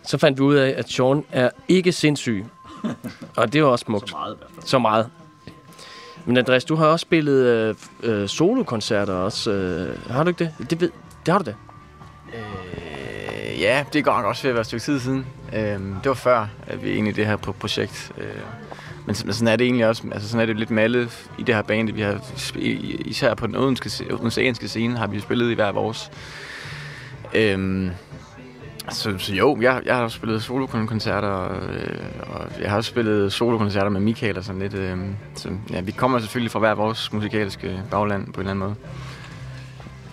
Så 0.04 0.18
fandt 0.18 0.40
vi 0.40 0.44
ud 0.44 0.56
af, 0.56 0.74
at 0.78 0.90
Sean 0.90 1.24
er 1.32 1.50
ikke 1.68 1.92
sindssyg. 1.92 2.46
Og 3.38 3.54
det 3.54 3.64
var 3.64 3.70
også 3.70 3.84
smukt. 3.86 4.10
Så 4.10 4.16
meget 4.16 4.34
i 4.34 4.38
hvert 4.38 4.50
fald. 4.56 4.66
Så 4.66 4.80
meget. 4.80 5.10
Men 6.26 6.38
Andreas, 6.38 6.66
du 6.66 6.76
har 6.76 6.86
også 6.86 7.04
spillet 7.04 7.46
øh, 7.46 7.76
øh, 8.04 8.28
solokoncerter 8.28 9.14
også. 9.14 9.52
Øh, 9.52 10.12
har 10.12 10.24
du 10.24 10.30
ikke 10.30 10.44
det? 10.44 10.70
Det, 10.70 10.82
ved, 10.82 10.92
det 11.26 11.32
har 11.32 11.40
du 11.40 11.46
da. 11.46 11.56
Øh, 12.34 12.85
ja, 13.60 13.84
det 13.94 14.04
går 14.04 14.12
nok 14.12 14.26
også 14.26 14.44
ved 14.44 14.50
at 14.50 14.56
være 14.56 14.62
et 14.62 14.68
stykke 14.68 14.84
tid 14.84 15.00
siden. 15.00 15.26
Øh, 15.54 15.62
det 15.62 16.06
var 16.06 16.14
før, 16.14 16.48
at 16.68 16.84
vi 16.84 16.92
egentlig 16.92 17.16
det 17.16 17.26
her 17.26 17.36
projekt. 17.38 18.12
Øh, 18.18 18.28
men 19.06 19.16
sådan 19.16 19.48
er 19.48 19.56
det 19.56 19.66
egentlig 19.66 19.88
også. 19.88 20.04
Altså 20.12 20.30
sådan 20.30 20.42
er 20.42 20.46
det 20.46 20.60
lidt 20.60 20.72
med 20.72 20.84
alle 20.84 21.10
i 21.38 21.44
det 21.44 21.56
her 21.56 21.62
band. 21.62 21.92
Vi 21.92 22.02
har, 22.02 22.20
især 23.06 23.34
på 23.34 23.48
den 23.48 23.56
odenske 23.56 24.68
scene 24.68 24.98
har 24.98 25.08
vi 25.08 25.20
spillet 25.20 25.52
i 25.52 25.54
hver 25.54 25.72
vores. 25.72 26.12
Øh, 27.34 27.92
så, 28.90 29.18
så 29.18 29.34
jo, 29.34 29.58
jeg, 29.62 29.82
jeg 29.86 29.96
har 29.96 30.04
også 30.04 30.16
spillet 30.16 30.44
solokoncerter, 30.44 31.44
øh, 31.44 32.06
og 32.22 32.62
jeg 32.62 32.70
har 32.70 32.78
også 32.78 32.90
spillet 32.90 33.34
solokoncerter 33.34 33.90
med 33.90 34.02
Michael 34.02 34.38
og 34.38 34.44
sådan 34.44 34.62
lidt. 34.62 34.74
Øh, 34.74 34.98
så 35.36 35.50
ja, 35.72 35.82
vi 35.82 35.92
kommer 35.92 36.20
selvfølgelig 36.20 36.52
fra 36.52 36.60
hver 36.60 36.76
vores 36.76 37.14
musikalske 37.14 37.82
bagland 37.92 38.34
på 38.34 38.42
en 38.42 38.48
eller 38.48 38.52
anden 38.52 38.68
måde. 38.68 38.76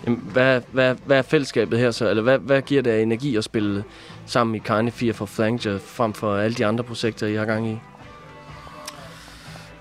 Jamen, 0.05 0.19
hvad, 0.31 0.61
hvad, 0.71 0.95
hvad 1.05 1.17
er 1.17 1.21
fællesskabet 1.21 1.79
her 1.79 1.91
så? 1.91 2.09
Eller 2.09 2.23
hvad, 2.23 2.39
hvad 2.39 2.61
giver 2.61 2.81
det 2.81 2.91
af 2.91 3.01
energi 3.01 3.35
at 3.35 3.43
spille 3.43 3.83
sammen 4.25 4.55
i 4.55 4.59
Carne 4.59 4.91
4 4.91 5.13
for 5.13 5.25
Flanger, 5.25 5.79
frem 5.79 6.13
for 6.13 6.35
alle 6.35 6.55
de 6.55 6.65
andre 6.65 6.83
projekter, 6.83 7.27
I 7.27 7.35
har 7.35 7.45
gang 7.45 7.67
i? 7.67 7.79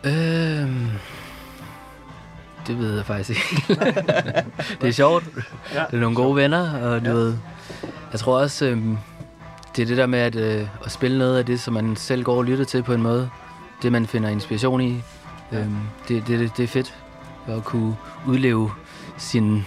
Øhm, 0.04 0.86
det 2.66 2.78
ved 2.78 2.96
jeg 2.96 3.06
faktisk 3.06 3.52
ikke. 3.52 3.80
det 4.80 4.88
er 4.88 4.92
sjovt. 4.92 5.24
Ja. 5.74 5.84
Det 5.90 5.96
er 5.96 6.00
nogle 6.00 6.16
gode 6.16 6.36
venner, 6.36 6.82
og 6.82 7.00
du 7.00 7.10
ja. 7.10 7.12
ved, 7.12 7.34
jeg 8.12 8.20
tror 8.20 8.38
også, 8.38 8.66
øhm, 8.66 8.98
det 9.76 9.82
er 9.82 9.86
det 9.86 9.96
der 9.96 10.06
med 10.06 10.18
at, 10.18 10.36
øh, 10.36 10.66
at 10.84 10.92
spille 10.92 11.18
noget 11.18 11.38
af 11.38 11.46
det, 11.46 11.60
som 11.60 11.74
man 11.74 11.96
selv 11.96 12.22
går 12.22 12.36
og 12.36 12.44
lytter 12.44 12.64
til 12.64 12.82
på 12.82 12.94
en 12.94 13.02
måde. 13.02 13.30
Det, 13.82 13.92
man 13.92 14.06
finder 14.06 14.28
inspiration 14.28 14.80
i. 14.80 15.02
Øhm, 15.52 15.76
det, 16.08 16.26
det, 16.26 16.56
det 16.56 16.62
er 16.62 16.68
fedt 16.68 16.94
at 17.48 17.64
kunne 17.64 17.96
udleve 18.26 18.70
sin, 19.18 19.66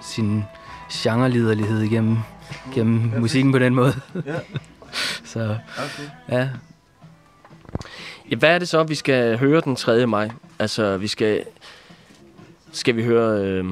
sin 0.00 0.44
genreliderlighed 0.92 1.80
igennem, 1.80 2.18
gennem 2.74 3.10
ja. 3.14 3.18
musikken 3.18 3.52
på 3.52 3.58
den 3.58 3.74
måde. 3.74 3.94
Ja. 4.26 4.34
så, 5.32 5.56
okay. 5.78 6.08
ja. 6.28 6.48
ja. 8.30 8.36
Hvad 8.36 8.54
er 8.54 8.58
det 8.58 8.68
så, 8.68 8.82
vi 8.82 8.94
skal 8.94 9.38
høre 9.38 9.60
den 9.60 9.76
3. 9.76 10.06
maj? 10.06 10.30
Altså, 10.58 10.96
vi 10.96 11.06
skal... 11.06 11.44
Skal 12.72 12.96
vi 12.96 13.04
høre... 13.04 13.40
Øh, 13.40 13.64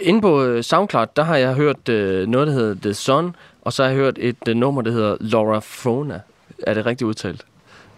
Inde 0.00 0.20
på 0.20 0.42
øh, 0.42 0.64
SoundCloud, 0.64 1.06
der 1.16 1.22
har 1.22 1.36
jeg 1.36 1.54
hørt 1.54 1.88
øh, 1.88 2.28
noget, 2.28 2.46
der 2.46 2.52
hedder 2.52 2.74
The 2.74 2.94
Sun, 2.94 3.36
og 3.62 3.72
så 3.72 3.82
har 3.82 3.90
jeg 3.90 3.98
hørt 3.98 4.18
et 4.18 4.48
øh, 4.48 4.56
nummer, 4.56 4.82
der 4.82 4.90
hedder 4.90 5.16
Laura 5.20 5.58
Fona. 5.58 6.20
Er 6.66 6.74
det 6.74 6.86
rigtigt 6.86 7.08
udtalt? 7.08 7.46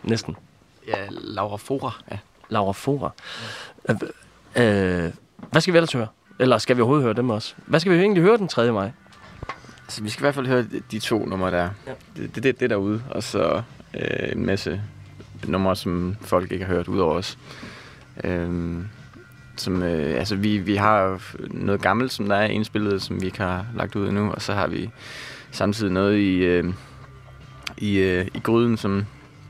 Næsten. 0.02 0.36
Ja, 0.88 1.06
Laura 1.10 1.56
Fora. 1.56 1.92
Ja. 2.10 2.18
Laura 2.48 2.72
Fora. 2.72 3.10
Ja. 3.88 3.94
Øh, 4.56 5.04
øh, 5.04 5.12
hvad 5.50 5.60
skal 5.60 5.74
vi 5.74 5.78
ellers 5.78 5.92
høre? 5.92 6.06
Eller 6.40 6.58
skal 6.58 6.76
vi 6.76 6.80
overhovedet 6.80 7.04
høre 7.04 7.14
dem 7.14 7.30
også? 7.30 7.54
Hvad 7.66 7.80
skal 7.80 7.92
vi 7.92 7.98
egentlig 7.98 8.22
høre 8.22 8.36
den 8.36 8.48
3. 8.48 8.72
maj? 8.72 8.90
Altså, 9.84 10.02
vi 10.02 10.10
skal 10.10 10.22
i 10.22 10.24
hvert 10.24 10.34
fald 10.34 10.46
høre 10.46 10.64
de 10.90 10.98
to 10.98 11.26
numre 11.26 11.50
der. 11.50 11.68
Ja. 11.86 11.92
Det, 12.16 12.34
det, 12.34 12.42
det, 12.42 12.60
det 12.60 12.70
derude. 12.70 13.02
Og 13.10 13.22
så 13.22 13.62
øh, 13.94 14.32
en 14.32 14.46
masse 14.46 14.82
numre, 15.46 15.76
som 15.76 16.16
folk 16.20 16.52
ikke 16.52 16.64
har 16.64 16.74
hørt 16.74 16.88
ud 16.88 16.98
over 16.98 17.14
os. 17.14 17.38
Øh, 18.24 18.78
som, 19.56 19.82
øh, 19.82 20.18
altså 20.18 20.36
vi, 20.36 20.58
vi 20.58 20.76
har 20.76 21.22
noget 21.50 21.82
gammelt, 21.82 22.12
som 22.12 22.28
der 22.28 22.36
er 22.36 22.46
indspillet, 22.46 23.02
som 23.02 23.20
vi 23.20 23.26
ikke 23.26 23.38
har 23.38 23.66
lagt 23.76 23.96
ud 23.96 24.08
endnu, 24.08 24.30
og 24.30 24.42
så 24.42 24.52
har 24.52 24.66
vi 24.66 24.90
samtidig 25.50 25.92
noget 25.92 26.18
i, 26.18 26.36
øh, 26.36 26.64
i, 27.78 27.98
øh, 27.98 28.26
i 28.34 28.38
gryden, 28.38 28.76
som 28.76 29.06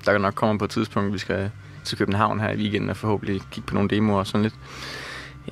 der 0.06 0.18
nok 0.18 0.35
kommer 0.35 0.59
på 0.59 0.64
et 0.64 0.70
tidspunkt, 0.70 1.12
vi 1.12 1.18
skal 1.18 1.50
til 1.85 1.99
København 1.99 2.40
her 2.40 2.50
i 2.50 2.56
weekenden 2.56 2.90
og 2.90 2.97
forhåbentlig 2.97 3.40
kigge 3.50 3.66
på 3.66 3.75
nogle 3.75 3.90
demoer 3.90 4.18
og 4.18 4.26
sådan 4.26 4.42
lidt. 4.42 4.54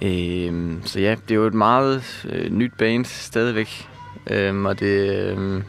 Øh, 0.02 0.72
så 0.84 1.00
ja, 1.00 1.10
det 1.10 1.30
er 1.30 1.34
jo 1.34 1.46
et 1.46 1.54
meget 1.54 2.26
øh, 2.28 2.50
nyt 2.50 2.72
band 2.78 3.04
stadigvæk, 3.04 3.88
øh, 4.26 4.64
og 4.64 4.80
det, 4.80 5.10
øh, 5.10 5.62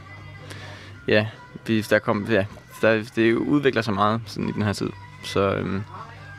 ja, 1.07 1.27
vi, 1.67 1.81
der 1.81 1.99
kom, 1.99 2.27
ja, 2.29 2.45
der, 2.81 3.03
det 3.15 3.33
udvikler 3.33 3.81
sig 3.81 3.93
meget 3.93 4.21
sådan 4.25 4.49
i 4.49 4.51
den 4.51 4.61
her 4.61 4.73
tid. 4.73 4.89
Så, 5.23 5.53
øh, 5.53 5.81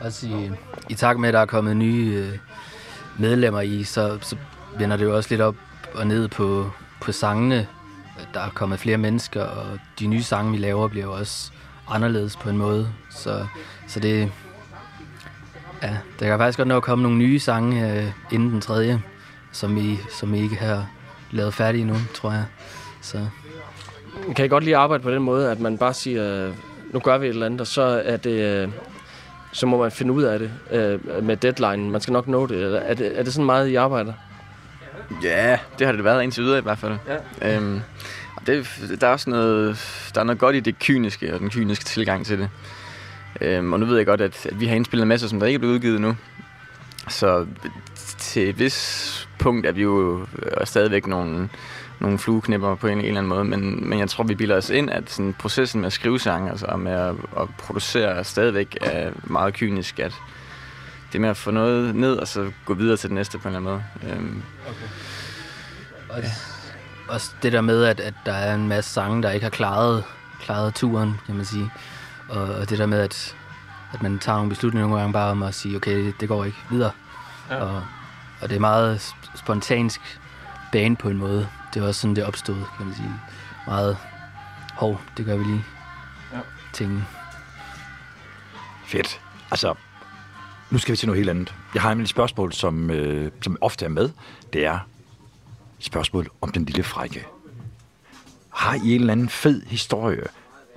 også 0.01 0.27
i, 0.27 0.51
i 0.89 0.95
takt 0.95 1.21
med, 1.21 1.29
at 1.29 1.35
der 1.35 1.41
er 1.41 1.47
kommet 1.47 1.77
nye 1.77 2.15
øh, 2.15 2.39
medlemmer 3.19 3.61
i, 3.61 3.85
så, 3.85 4.19
så 4.23 4.37
vender 4.79 4.97
det 4.97 5.05
jo 5.05 5.17
også 5.17 5.31
lidt 5.31 5.41
op 5.41 5.57
og 5.95 6.07
ned 6.07 6.29
på, 6.29 6.71
på 7.01 7.13
sangene. 7.13 7.67
Der 8.35 8.41
er 8.41 8.51
kommet 8.51 8.79
flere 8.79 8.99
mennesker, 8.99 9.43
og 9.43 9.79
de 9.99 10.07
nye 10.07 10.23
sange, 10.23 10.53
vi 10.53 10.59
laver, 10.59 10.89
bliver 10.89 11.05
jo 11.05 11.13
også 11.13 11.51
anderledes 11.89 12.37
på 12.37 12.51
en 12.51 12.57
måde. 12.57 12.93
Så, 13.11 13.47
så 13.87 14.01
det... 14.01 14.33
Ja, 15.83 15.97
der 16.21 16.27
kan 16.29 16.39
faktisk 16.39 16.57
godt 16.59 16.69
nå 16.69 16.77
at 16.77 16.83
komme 16.83 17.03
nogle 17.03 17.19
nye 17.19 17.39
sange 17.39 17.93
øh, 17.99 18.05
inden 18.31 18.51
den 18.51 18.61
tredje, 18.61 19.03
som 19.53 19.77
I, 19.77 19.99
som 20.11 20.35
I 20.35 20.41
ikke 20.43 20.57
har 20.57 20.87
lavet 21.31 21.55
færdige 21.55 21.85
nu, 21.85 21.95
tror 22.15 22.33
jeg. 22.33 22.45
Så 23.03 23.27
Kan 24.37 24.45
I 24.45 24.49
godt 24.49 24.65
lige 24.65 24.77
arbejde 24.77 25.03
på 25.03 25.11
den 25.11 25.23
måde, 25.23 25.51
at 25.51 25.61
man 25.61 25.79
bare 25.79 25.95
siger, 25.95 26.47
øh, 26.47 26.55
nu 26.93 27.01
gør 27.01 27.19
vi 27.19 27.27
et 27.27 27.31
eller 27.31 27.47
andet, 27.47 27.61
og 27.61 27.67
så 27.67 28.03
er 28.05 28.17
det... 28.17 28.31
øh, 28.63 28.69
Så 29.53 29.67
må 29.67 29.79
man 29.83 29.91
finde 29.91 30.13
ud 30.13 30.23
af 30.23 30.39
det 30.39 30.51
øh, 30.71 31.25
med 31.25 31.37
deadline. 31.37 31.91
Man 31.91 32.01
skal 32.01 32.13
nok 32.13 32.29
nå 32.29 32.47
det. 32.47 32.57
Eller 32.57 32.79
Er 32.81 32.95
det, 32.95 33.19
er 33.19 33.23
det 33.23 33.33
sådan 33.33 33.47
meget, 33.47 33.69
I 33.69 33.75
arbejder? 33.75 34.13
Ja, 35.23 35.59
det 35.79 35.87
har 35.87 35.93
det 35.93 36.05
været 36.05 36.23
indtil 36.23 36.45
videre 36.45 36.59
i 36.59 36.63
hvert 36.63 36.79
fald. 36.79 36.97
Ja. 37.41 37.57
Øhm, 37.57 37.81
det, 38.47 38.69
der 39.01 39.07
er 39.07 39.13
også 39.13 39.31
noget, 39.31 39.79
der 40.15 40.21
er 40.21 40.25
noget 40.25 40.39
godt 40.39 40.57
i 40.57 40.61
det 40.61 40.79
kyniske 40.79 41.35
og 41.35 41.41
den 41.41 41.51
kyniske 41.51 41.85
tilgang 41.85 42.27
til 42.27 42.39
det. 42.39 42.49
Øhm, 43.41 43.73
og 43.73 43.81
nu 43.81 43.87
ved 43.87 43.97
jeg 43.97 44.07
godt, 44.07 44.21
at, 44.21 44.47
at 44.47 44.61
vi 44.61 44.67
har 44.67 44.77
indspillet 44.77 45.03
en 45.03 45.09
masse, 45.09 45.29
som 45.29 45.41
der 45.41 45.47
ikke 45.47 45.55
er 45.55 45.59
blevet 45.59 45.75
udgivet 45.75 46.01
nu. 46.01 46.17
Så 47.09 47.47
til 48.19 48.49
et 48.49 48.59
vis 48.59 49.29
punkt 49.39 49.67
er 49.67 49.73
vi 49.73 49.83
jo 49.83 50.21
øh, 50.21 50.67
stadigvæk 50.67 51.07
nogle, 51.07 51.49
nogle 52.01 52.19
flueknipper 52.19 52.75
på 52.75 52.87
en, 52.87 52.99
en 52.99 53.05
eller 53.05 53.19
anden 53.19 53.29
måde, 53.29 53.45
men, 53.45 53.89
men 53.89 53.99
jeg 53.99 54.11
tror, 54.11 54.25
vi 54.25 54.35
bilder 54.35 54.57
os 54.57 54.71
ind, 54.71 54.91
at 54.91 55.11
sådan, 55.11 55.35
processen 55.39 55.81
med 55.81 55.87
at 55.87 55.93
skrive 55.93 56.21
sange 56.21 56.51
altså, 56.51 56.67
og 56.67 56.81
med 56.81 56.93
at, 56.93 57.15
at 57.41 57.49
producere 57.59 58.25
stadigvæk 58.25 58.79
er 58.81 59.11
meget 59.25 59.55
kynisk, 59.55 59.99
at 59.99 60.15
det 61.13 61.19
er 61.19 61.21
med 61.21 61.29
at 61.29 61.37
få 61.37 61.51
noget 61.51 61.95
ned, 61.95 62.17
og 62.17 62.29
så 62.29 62.51
gå 62.65 62.75
videre 62.75 62.97
til 62.97 63.09
det 63.09 63.15
næste 63.15 63.39
på 63.39 63.49
en 63.49 63.55
eller 63.55 63.71
anden 63.71 63.85
måde. 64.03 64.17
Øhm, 64.17 64.43
også, 66.09 66.29
også 67.09 67.31
det 67.43 67.53
der 67.53 67.61
med, 67.61 67.85
at, 67.85 68.01
at 68.01 68.15
der 68.27 68.33
er 68.33 68.55
en 68.55 68.69
masse 68.69 68.91
sange, 68.93 69.23
der 69.23 69.31
ikke 69.31 69.45
har 69.45 69.51
klaret, 69.51 70.05
klaret 70.41 70.75
turen, 70.75 71.15
kan 71.27 71.35
man 71.35 71.45
sige. 71.45 71.71
Og, 72.31 72.43
og 72.43 72.71
det 72.71 72.79
der 72.79 72.87
med, 72.87 73.01
at, 73.01 73.37
at 73.93 74.03
man 74.03 74.19
tager 74.19 74.37
nogle 74.37 74.51
beslutninger 74.51 74.89
nogle 74.89 75.01
gange 75.01 75.13
bare 75.13 75.31
om 75.31 75.43
at 75.43 75.55
sige, 75.55 75.77
okay, 75.77 75.97
det, 76.07 76.21
det 76.21 76.29
går 76.29 76.45
ikke 76.45 76.59
videre. 76.71 76.91
Ja. 77.51 77.57
Og, 77.57 77.83
og 78.41 78.49
det 78.49 78.57
er 78.57 78.61
meget 78.61 78.99
sp- 78.99 79.37
spontansk 79.37 80.21
bane 80.73 80.97
på 80.97 81.09
en 81.09 81.17
måde. 81.17 81.49
Det 81.75 81.83
er 81.83 81.87
også 81.87 82.01
sådan, 82.01 82.17
det 82.17 82.25
opstod, 82.25 82.57
kan 82.77 82.87
man 82.87 82.95
sige. 82.95 83.13
Meget, 83.67 83.97
hov, 84.75 85.01
det 85.17 85.27
gør 85.27 85.37
vi 85.37 85.45
lige. 85.45 85.65
Ja. 86.33 86.39
Ting. 86.73 87.05
Fedt. 88.87 89.21
Altså, 89.51 89.75
nu 90.71 90.79
skal 90.79 90.93
vi 90.93 90.97
til 90.97 91.07
noget 91.09 91.19
helt 91.19 91.31
andet. 91.31 91.55
Jeg 91.75 91.83
har 91.83 91.89
nemlig 91.89 92.05
et 92.05 92.09
spørgsmål, 92.11 92.53
som, 92.53 92.91
øh, 92.91 93.31
som 93.43 93.57
ofte 93.61 93.85
er 93.85 93.89
med. 93.89 94.11
Det 94.53 94.67
er 94.67 94.79
spørgsmål 95.79 96.29
om 96.41 96.53
den 96.53 96.65
lille 96.65 96.83
frække. 96.83 97.27
Har 98.55 98.75
I 98.75 98.95
en 98.95 99.01
eller 99.01 99.13
anden 99.13 99.29
fed 99.29 99.63
historie? 99.67 100.27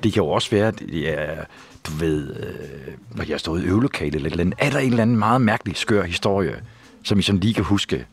Det 0.04 0.14
kan 0.14 0.24
jo 0.24 0.30
også 0.30 0.50
være, 0.52 0.68
at 0.68 0.80
det 0.80 1.20
er, 1.20 1.46
du 1.88 1.92
ved, 1.92 2.36
øh, 2.36 2.94
når 3.12 3.24
jeg 3.24 3.34
har 3.34 3.38
stået 3.38 3.64
i 3.64 3.66
øvelokale 3.66 4.16
eller 4.16 4.28
et 4.28 4.32
eller 4.32 4.44
andet. 4.44 4.60
Er 4.60 4.70
der 4.70 4.80
en 4.80 4.90
eller 4.90 5.02
anden 5.02 5.18
meget 5.18 5.42
mærkelig, 5.42 5.78
skør 5.78 6.04
historie, 6.04 6.62
som 7.04 7.20
I 7.20 7.22
sådan 7.22 7.40
lige 7.40 7.54
kan 7.54 7.64
huske? 7.64 8.06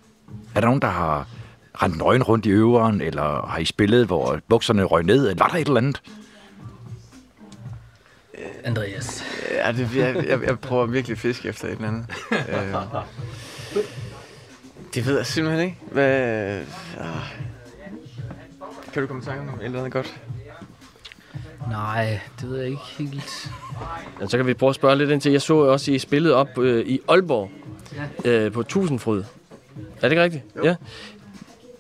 Er 0.54 0.60
der 0.60 0.66
nogen, 0.66 0.82
der 0.82 0.88
har 0.88 1.28
rendt 1.74 1.98
nøgen 1.98 2.22
rundt 2.22 2.46
i 2.46 2.50
øveren, 2.50 3.00
eller 3.00 3.46
har 3.46 3.58
I 3.58 3.64
spillet, 3.64 4.06
hvor 4.06 4.40
bukserne 4.48 4.84
røg 4.84 5.04
ned, 5.04 5.28
eller 5.28 5.44
var 5.44 5.48
der 5.48 5.58
et 5.58 5.66
eller 5.66 5.80
andet? 5.80 6.02
Andreas. 8.64 9.24
Ja, 9.50 9.72
det, 9.72 9.96
jeg, 9.96 10.24
jeg, 10.28 10.42
jeg 10.42 10.58
prøver 10.58 10.86
virkelig 10.86 11.14
at 11.14 11.18
fiske 11.18 11.48
efter 11.48 11.68
et 11.68 11.72
eller 11.72 11.88
andet. 11.88 12.06
øh, 12.32 12.74
det 14.94 15.06
ved 15.06 15.16
jeg 15.16 15.26
simpelthen 15.26 15.64
ikke. 15.64 15.76
Hvad... 15.92 16.60
Ah. 17.00 17.06
Kan 18.92 19.02
du 19.02 19.06
komme 19.06 19.22
i 19.22 19.26
tanke 19.26 19.52
om 19.52 19.58
et 19.60 19.64
eller 19.64 19.78
andet 19.78 19.92
godt? 19.92 20.20
Nej, 21.68 22.20
det 22.40 22.50
ved 22.50 22.58
jeg 22.58 22.66
ikke 22.66 22.82
helt. 22.98 23.50
Ja, 24.20 24.26
så 24.26 24.36
kan 24.36 24.46
vi 24.46 24.54
prøve 24.54 24.70
at 24.70 24.76
spørge 24.76 24.96
lidt 24.96 25.10
ind 25.10 25.20
til. 25.20 25.32
Jeg 25.32 25.42
så 25.42 25.54
også, 25.54 25.92
I 25.92 25.98
spillet 25.98 26.32
op 26.32 26.58
øh, 26.58 26.86
i 26.86 27.00
Aalborg 27.08 27.50
øh, 28.24 28.52
på 28.52 28.62
Tusindfryd. 28.62 29.22
Er 29.96 30.00
det 30.00 30.10
ikke 30.10 30.22
rigtigt? 30.22 30.44
Jo. 30.56 30.64
Ja. 30.64 30.74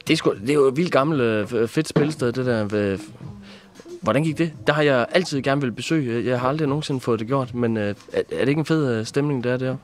Det 0.06 0.12
er, 0.12 0.16
sgu, 0.16 0.34
det 0.40 0.50
er 0.50 0.54
jo 0.54 0.68
et 0.68 0.76
vildt 0.76 0.92
gammelt, 0.92 1.20
øh, 1.20 1.68
fedt 1.68 1.88
spilsted, 1.88 2.32
det 2.32 2.46
der. 2.46 2.68
Øh, 2.74 2.98
hvordan 4.00 4.22
gik 4.22 4.38
det? 4.38 4.52
Der 4.66 4.72
har 4.72 4.82
jeg 4.82 5.06
altid 5.12 5.42
gerne 5.42 5.60
vil 5.60 5.72
besøge. 5.72 6.24
Jeg 6.24 6.40
har 6.40 6.48
aldrig 6.48 6.68
nogensinde 6.68 7.00
fået 7.00 7.20
det 7.20 7.26
gjort, 7.26 7.54
men 7.54 7.76
øh, 7.76 7.94
er, 8.12 8.22
er 8.32 8.40
det 8.40 8.48
ikke 8.48 8.58
en 8.58 8.64
fed 8.64 8.98
øh, 8.98 9.06
stemning, 9.06 9.44
der 9.44 9.52
er 9.52 9.56
der? 9.56 9.76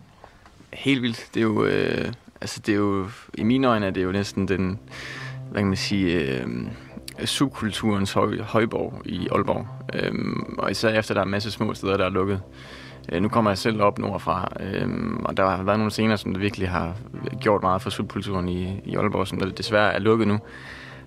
Helt 0.73 1.03
vildt. 1.03 1.27
Det 1.35 1.41
er 1.41 1.45
jo... 1.45 1.65
Øh, 1.65 2.13
altså, 2.41 2.61
det 2.67 2.73
er 2.73 2.77
jo... 2.77 3.07
I 3.35 3.43
mine 3.43 3.67
øjne 3.67 3.87
er 3.87 3.91
det 3.91 4.05
jo 4.05 4.13
næsten 4.13 4.49
den... 4.49 4.79
Hvad 5.51 5.61
kan 5.61 5.69
man 5.69 5.77
sige... 5.77 6.13
Øh, 6.13 6.47
subkulturens 7.25 8.13
høj, 8.13 8.39
højborg 8.41 9.03
i 9.05 9.29
Aalborg. 9.33 9.67
Øhm, 9.95 10.55
og 10.59 10.71
især 10.71 10.89
efter, 10.89 11.15
der 11.15 11.21
er 11.21 11.25
en 11.25 11.31
masse 11.31 11.51
små 11.51 11.75
steder, 11.75 11.97
der 11.97 12.05
er 12.05 12.11
lukket. 12.11 12.41
Øh, 13.13 13.23
nu 13.23 13.29
kommer 13.29 13.51
jeg 13.51 13.59
selv 13.59 13.83
op 13.83 13.99
nordfra, 13.99 14.53
øhm, 14.61 15.17
og 15.25 15.37
der 15.37 15.49
har 15.49 15.63
været 15.63 15.79
nogle 15.79 15.91
scener, 15.91 16.17
som 16.17 16.41
virkelig 16.41 16.69
har 16.69 16.95
gjort 17.41 17.63
meget 17.63 17.83
for 17.83 17.91
subkulturen 17.91 18.49
i, 18.49 18.81
i 18.85 18.97
Aalborg, 18.97 19.27
som 19.27 19.39
der 19.39 19.51
desværre 19.51 19.93
er 19.93 19.99
lukket 19.99 20.29
nu. 20.29 20.39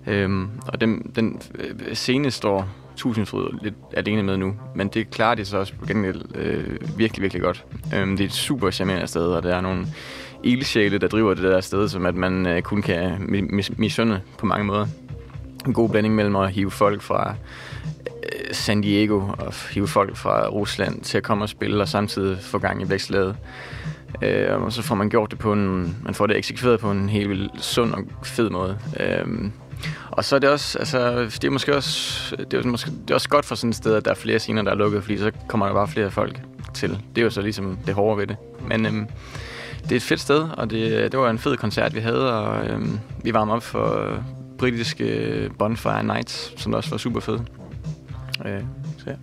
Øhm, 0.08 0.50
og 0.68 0.82
den, 0.82 1.12
den 1.16 1.42
scene 1.94 2.32
står 2.32 2.68
Tusindfryd 2.96 3.48
lidt 3.62 3.76
alene 3.94 4.24
med 4.24 4.38
nu, 4.38 4.56
men 4.76 4.88
det 4.88 5.10
klarer 5.10 5.36
de 5.36 5.46
så 5.46 5.58
også 5.58 5.74
på 5.80 5.86
gengæld 5.86 6.22
øh, 6.36 6.98
virkelig, 6.98 7.22
virkelig 7.22 7.44
godt. 7.44 7.66
Øhm, 7.96 8.18
det 8.18 8.24
er 8.24 8.28
et 8.28 8.34
super 8.34 8.72
charmerende 8.72 9.08
sted, 9.08 9.28
og 9.28 9.44
der 9.44 9.56
er 9.56 9.62
nogle 9.62 9.86
ildsjæle, 10.44 10.98
der 10.98 11.08
driver 11.08 11.34
det 11.34 11.44
der 11.44 11.62
sted, 11.62 11.88
som 11.88 12.06
at 12.06 12.16
man 12.16 12.48
øh, 12.48 12.62
kun 12.62 12.82
kan 12.82 13.12
misunde 13.78 14.22
på 14.38 14.46
mange 14.46 14.66
måder 14.66 14.88
en 15.66 15.74
god 15.74 15.90
blanding 15.90 16.16
mellem 16.16 16.36
at 16.36 16.52
hive 16.52 16.72
folk 16.72 17.02
fra 17.02 17.34
øh, 18.08 18.54
San 18.54 18.82
Diego 18.82 19.22
og 19.40 19.54
hive 19.72 19.88
folk 19.88 20.16
fra 20.16 20.48
Rusland 20.48 21.02
til 21.02 21.18
at 21.18 21.24
komme 21.24 21.44
og 21.44 21.50
spille, 21.50 21.82
og 21.82 21.88
samtidig 21.88 22.38
få 22.42 22.58
gang 22.58 22.82
i 22.82 22.90
vækstlaget. 22.90 23.36
Øh, 24.22 24.62
og 24.62 24.74
så 24.74 24.82
får 24.82 24.96
man 24.96 25.10
gjort 25.10 25.32
det 25.32 25.40
på 25.40 25.54
en, 25.54 25.98
man 26.04 26.14
får 26.14 26.28
det 26.28 26.38
eksekveret 26.38 26.80
på 26.80 26.92
en 26.92 27.10
helt 27.10 27.30
vildt 27.30 27.64
sund 27.64 27.94
og 27.94 28.00
fed 28.24 28.50
måde. 28.50 28.80
Øh, 29.00 29.52
og 30.12 30.26
så 30.26 30.36
er 30.36 30.40
det 30.40 30.50
også, 30.50 30.80
altså, 30.80 31.24
det 31.24 31.44
er 31.44 31.50
måske 31.50 31.76
også, 31.76 32.36
det 32.52 32.66
er, 32.66 32.68
måske, 32.68 32.92
det 32.92 33.12
er 33.12 33.16
også 33.16 33.30
godt 33.30 33.46
for 33.46 33.56
sådan 33.56 33.70
et 33.70 33.76
sted, 33.76 33.96
at 33.96 34.06
der 34.06 34.12
er 34.12 34.16
flere 34.16 34.40
scener, 34.40 34.62
der 34.62 34.72
er 34.72 34.76
lukket, 34.76 35.04
fordi 35.04 35.18
så 35.18 35.32
kommer 35.48 35.66
der 35.66 35.74
bare 35.74 35.88
flere 35.88 36.12
folk 36.12 36.42
til. 36.74 36.90
Det 36.90 37.22
er 37.22 37.26
jo 37.26 37.30
så 37.30 37.42
ligesom 37.42 37.78
det 37.86 37.94
hårde 37.94 38.18
ved 38.18 38.28
det. 38.28 38.38
Men 38.68 38.86
øhm, 38.86 39.08
det 39.84 39.92
er 39.92 39.96
et 39.96 40.02
fedt 40.02 40.20
sted, 40.20 40.50
og 40.58 40.70
det, 40.70 41.12
det 41.12 41.20
var 41.20 41.30
en 41.30 41.40
fed 41.40 41.58
koncert, 41.58 41.96
vi 41.96 42.00
havde, 42.00 42.40
og 42.40 42.68
øhm, 42.68 43.00
vi 43.24 43.34
varmede 43.34 43.56
op 43.56 43.64
for 43.64 44.14
britiske 44.60 45.50
Bonfire 45.60 46.04
Nights, 46.04 46.54
som 46.62 46.74
også 46.74 46.90
var 46.90 46.98
super 46.98 47.20
fed. 47.20 47.40
Øh, 48.46 48.62
så 48.98 49.04
ja. 49.08 49.16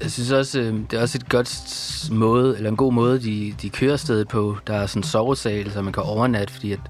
Jeg 0.00 0.10
synes 0.10 0.30
også, 0.30 0.60
øh, 0.60 0.74
det 0.90 0.92
er 0.92 1.00
også 1.00 1.18
et 1.18 1.28
godt 1.28 2.08
måde, 2.12 2.56
eller 2.56 2.70
en 2.70 2.76
god 2.76 2.92
måde, 2.92 3.22
de, 3.22 3.54
de 3.62 3.70
kører 3.70 3.96
stedet 3.96 4.28
på. 4.28 4.56
Der 4.66 4.74
er 4.74 4.86
sådan 4.86 5.00
en 5.00 5.04
sovesal, 5.04 5.72
så 5.72 5.82
man 5.82 5.92
kan 5.92 6.02
overnatte, 6.02 6.54
fordi 6.54 6.72
at 6.72 6.80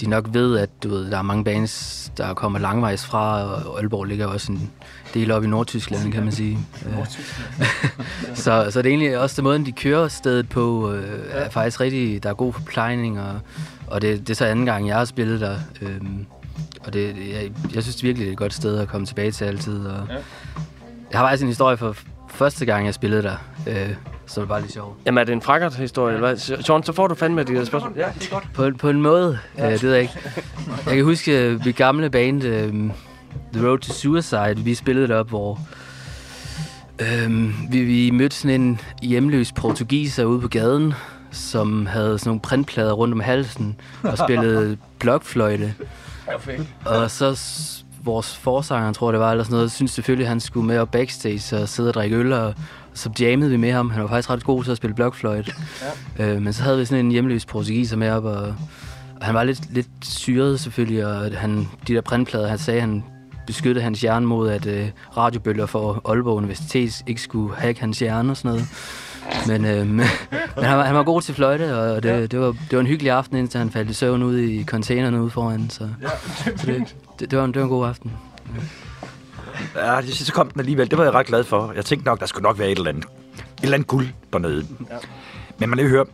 de 0.00 0.06
nok 0.06 0.28
ved, 0.32 0.58
at 0.58 0.70
du 0.82 0.88
ved, 0.88 1.10
der 1.10 1.18
er 1.18 1.22
mange 1.22 1.44
bands, 1.44 2.12
der 2.16 2.34
kommer 2.34 2.58
langvejs 2.58 3.06
fra, 3.06 3.42
og 3.42 3.78
Aalborg 3.78 4.04
ligger 4.04 4.26
også 4.26 4.52
en 4.52 4.70
del 5.14 5.30
op 5.30 5.44
i 5.44 5.46
Nordtyskland, 5.46 6.12
kan 6.12 6.22
man 6.22 6.32
sige. 6.32 6.58
så, 8.34 8.66
så 8.70 8.82
det 8.82 8.86
er 8.86 8.90
egentlig 8.90 9.18
også 9.18 9.36
den 9.36 9.44
måde, 9.44 9.64
de 9.64 9.72
kører 9.72 10.08
stedet 10.08 10.48
på, 10.48 10.92
øh, 10.92 11.20
er 11.30 11.50
faktisk 11.50 11.80
rigtig, 11.80 12.22
der 12.22 12.30
er 12.30 12.34
god 12.34 12.52
forplejning, 12.52 13.20
og, 13.20 13.40
og 13.86 14.02
det, 14.02 14.20
det 14.20 14.30
er 14.30 14.34
så 14.34 14.44
anden 14.44 14.66
gang, 14.66 14.88
jeg 14.88 14.96
har 14.96 15.04
spillet 15.04 15.40
der. 15.40 15.56
Øh, 15.82 16.00
og 16.84 16.92
det, 16.92 17.16
jeg, 17.32 17.52
jeg 17.74 17.82
synes 17.82 18.02
virkelig, 18.02 18.24
det 18.24 18.28
er 18.28 18.32
et 18.32 18.38
godt 18.38 18.54
sted 18.54 18.78
at 18.78 18.88
komme 18.88 19.06
tilbage 19.06 19.30
til 19.30 19.44
altid. 19.44 19.86
Og 19.86 20.06
ja. 20.08 20.14
Jeg 21.10 21.20
har 21.20 21.26
faktisk 21.26 21.42
en 21.42 21.48
historie 21.48 21.76
for 21.76 21.96
første 22.28 22.66
gang, 22.66 22.86
jeg 22.86 22.94
spillede 22.94 23.22
der. 23.22 23.36
Øh, 23.66 23.94
så 24.26 24.40
det 24.40 24.48
var 24.48 24.58
lidt 24.58 24.72
sjovt. 24.72 24.98
Jamen, 25.06 25.18
er 25.18 25.24
det 25.24 25.32
en 25.32 25.42
frakkert 25.42 25.74
historie? 25.74 26.14
Eller 26.14 26.28
hvad? 26.28 26.36
Sean, 26.62 26.82
så 26.82 26.92
får 26.92 27.06
du 27.06 27.14
fandme 27.14 27.42
de 27.42 27.54
der 27.54 27.64
spørgsmål. 27.64 27.92
Ja, 27.96 28.06
det 28.18 28.26
er 28.26 28.30
godt. 28.30 28.44
På, 28.54 28.70
på 28.78 28.90
en 28.90 29.02
måde, 29.02 29.38
ja. 29.58 29.66
øh, 29.66 29.72
det 29.72 29.82
ved 29.82 29.92
jeg 29.92 30.02
ikke. 30.02 30.14
Jeg 30.86 30.94
kan 30.94 31.04
huske, 31.04 31.60
vi 31.64 31.72
gamle 31.72 32.10
band, 32.10 32.44
øh, 32.44 32.72
The 33.52 33.68
Road 33.68 33.78
to 33.78 33.92
Suicide, 33.92 34.56
vi 34.56 34.74
spillede 34.74 35.08
derop, 35.08 35.28
hvor 35.28 35.60
øh, 36.98 37.50
vi, 37.72 37.84
vi 37.84 38.10
mødte 38.10 38.36
sådan 38.36 38.60
en 38.60 38.80
hjemløs 39.02 39.52
portugiser 39.52 40.24
ude 40.24 40.40
på 40.40 40.48
gaden, 40.48 40.94
som 41.30 41.86
havde 41.86 42.18
sådan 42.18 42.28
nogle 42.28 42.40
printplader 42.40 42.92
rundt 42.92 43.14
om 43.14 43.20
halsen 43.20 43.76
og 44.02 44.18
spillede 44.18 44.76
blokfløjte. 45.00 45.74
Og 46.86 47.10
så 47.10 47.36
vores 48.04 48.36
forsanger, 48.36 48.92
tror 48.92 49.08
jeg 49.08 49.12
det 49.12 49.20
var, 49.20 49.30
eller 49.30 49.44
sådan 49.44 49.54
noget, 49.54 49.72
synes 49.72 49.90
selvfølgelig, 49.90 50.24
at 50.24 50.28
han 50.28 50.40
skulle 50.40 50.66
med 50.66 50.78
op 50.78 50.90
backstage 50.90 51.56
og 51.62 51.68
sidde 51.68 51.88
og 51.88 51.94
drikke 51.94 52.16
øl, 52.16 52.32
og 52.32 52.54
så 52.94 53.10
jammede 53.20 53.50
vi 53.50 53.56
med 53.56 53.72
ham. 53.72 53.90
Han 53.90 54.02
var 54.02 54.08
faktisk 54.08 54.30
ret 54.30 54.44
god 54.44 54.64
til 54.64 54.70
at 54.70 54.76
spille 54.76 54.94
blokfløjt. 54.94 55.54
Ja. 56.18 56.34
Øh, 56.34 56.42
men 56.42 56.52
så 56.52 56.62
havde 56.62 56.78
vi 56.78 56.84
sådan 56.84 57.04
en 57.04 57.12
hjemløs 57.12 57.46
portugiser 57.46 57.96
med 57.96 58.10
op, 58.10 58.24
og, 58.24 58.54
og 59.20 59.26
han 59.26 59.34
var 59.34 59.44
lidt, 59.44 59.74
lidt 59.74 59.88
syret 60.02 60.60
selvfølgelig, 60.60 61.06
og 61.06 61.38
han, 61.38 61.68
de 61.88 61.94
der 61.94 62.00
printplader, 62.00 62.48
han 62.48 62.58
sagde, 62.58 62.80
han 62.80 63.04
beskyttede 63.46 63.82
hans 63.82 64.00
hjerne 64.00 64.26
mod, 64.26 64.50
at 64.50 64.66
øh, 64.66 64.88
radiobølger 65.16 65.66
for 65.66 66.02
Aalborg 66.10 66.36
Universitet 66.36 67.02
ikke 67.06 67.20
skulle 67.20 67.56
hacke 67.56 67.80
hans 67.80 67.98
hjerne 67.98 68.32
og 68.32 68.36
sådan 68.36 68.50
noget. 68.50 68.66
Men, 69.46 69.64
øh, 69.64 69.86
men 69.86 70.00
han, 70.56 70.78
var, 70.78 70.84
han 70.84 70.94
var 70.94 71.02
god 71.02 71.22
til 71.22 71.34
fløjte, 71.34 71.78
og 71.78 72.02
det, 72.02 72.08
ja. 72.08 72.26
det, 72.26 72.40
var, 72.40 72.46
det 72.46 72.72
var 72.72 72.80
en 72.80 72.86
hyggelig 72.86 73.12
aften, 73.12 73.36
indtil 73.36 73.58
han 73.58 73.70
faldt 73.70 73.90
i 73.90 73.94
søvn 73.94 74.22
ude 74.22 74.54
i 74.54 74.64
containerne 74.64 75.22
ude 75.22 75.30
foran. 75.30 75.70
Så, 75.70 75.88
ja, 76.02 76.08
så 76.56 76.66
det, 76.66 76.96
det, 77.20 77.30
det, 77.30 77.38
var 77.38 77.44
en, 77.44 77.52
det 77.54 77.60
var 77.60 77.66
en 77.66 77.70
god 77.70 77.86
aften. 77.86 78.12
Ja, 79.76 80.00
det 80.00 80.14
så 80.14 80.32
kom 80.32 80.50
den 80.50 80.60
alligevel. 80.60 80.90
Det 80.90 80.98
var 80.98 81.04
jeg 81.04 81.14
ret 81.14 81.26
glad 81.26 81.44
for. 81.44 81.72
Jeg 81.76 81.84
tænkte 81.84 82.06
nok, 82.06 82.20
der 82.20 82.26
skulle 82.26 82.42
nok 82.42 82.58
være 82.58 82.70
et 82.70 82.78
eller 82.78 82.90
andet, 82.90 83.04
et 83.04 83.62
eller 83.62 83.74
andet 83.74 83.88
guld 83.88 84.06
dernede. 84.32 84.66
Ja. 84.90 84.96
Men 85.58 85.68
man 85.68 85.78
lige 85.78 85.88
høre, 85.88 86.04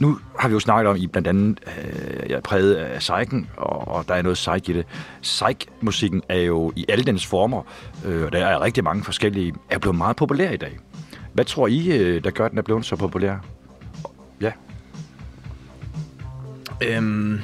nu 0.00 0.18
har 0.38 0.48
vi 0.48 0.52
jo 0.52 0.60
snakket 0.60 0.90
om, 0.90 0.96
i 0.96 1.06
blandt 1.06 1.28
andet, 1.28 1.60
øh, 1.66 2.30
jeg 2.30 2.36
er 2.36 2.40
præget 2.40 2.74
af 2.74 2.98
psyken, 2.98 3.50
og, 3.56 3.88
og 3.88 4.08
der 4.08 4.14
er 4.14 4.22
noget 4.22 4.34
psyk 4.34 4.68
i 4.68 4.72
det. 4.72 4.86
Psych-musikken 5.22 6.22
er 6.28 6.38
jo 6.38 6.72
i 6.76 6.84
alle 6.88 7.04
dens 7.04 7.26
former, 7.26 7.62
øh, 8.04 8.24
og 8.24 8.32
der 8.32 8.46
er 8.46 8.62
rigtig 8.62 8.84
mange 8.84 9.04
forskellige, 9.04 9.54
er 9.70 9.78
blevet 9.78 9.96
meget 9.96 10.16
populær 10.16 10.50
i 10.50 10.56
dag. 10.56 10.78
Hvad 11.34 11.44
tror 11.44 11.66
I, 11.66 11.98
øh, 11.98 12.24
der 12.24 12.30
gør, 12.30 12.44
at 12.44 12.50
den 12.50 12.58
er 12.58 12.62
blevet 12.62 12.84
så 12.84 12.96
populær? 12.96 13.36
Ja. 14.40 14.52
Øhm, 16.82 17.40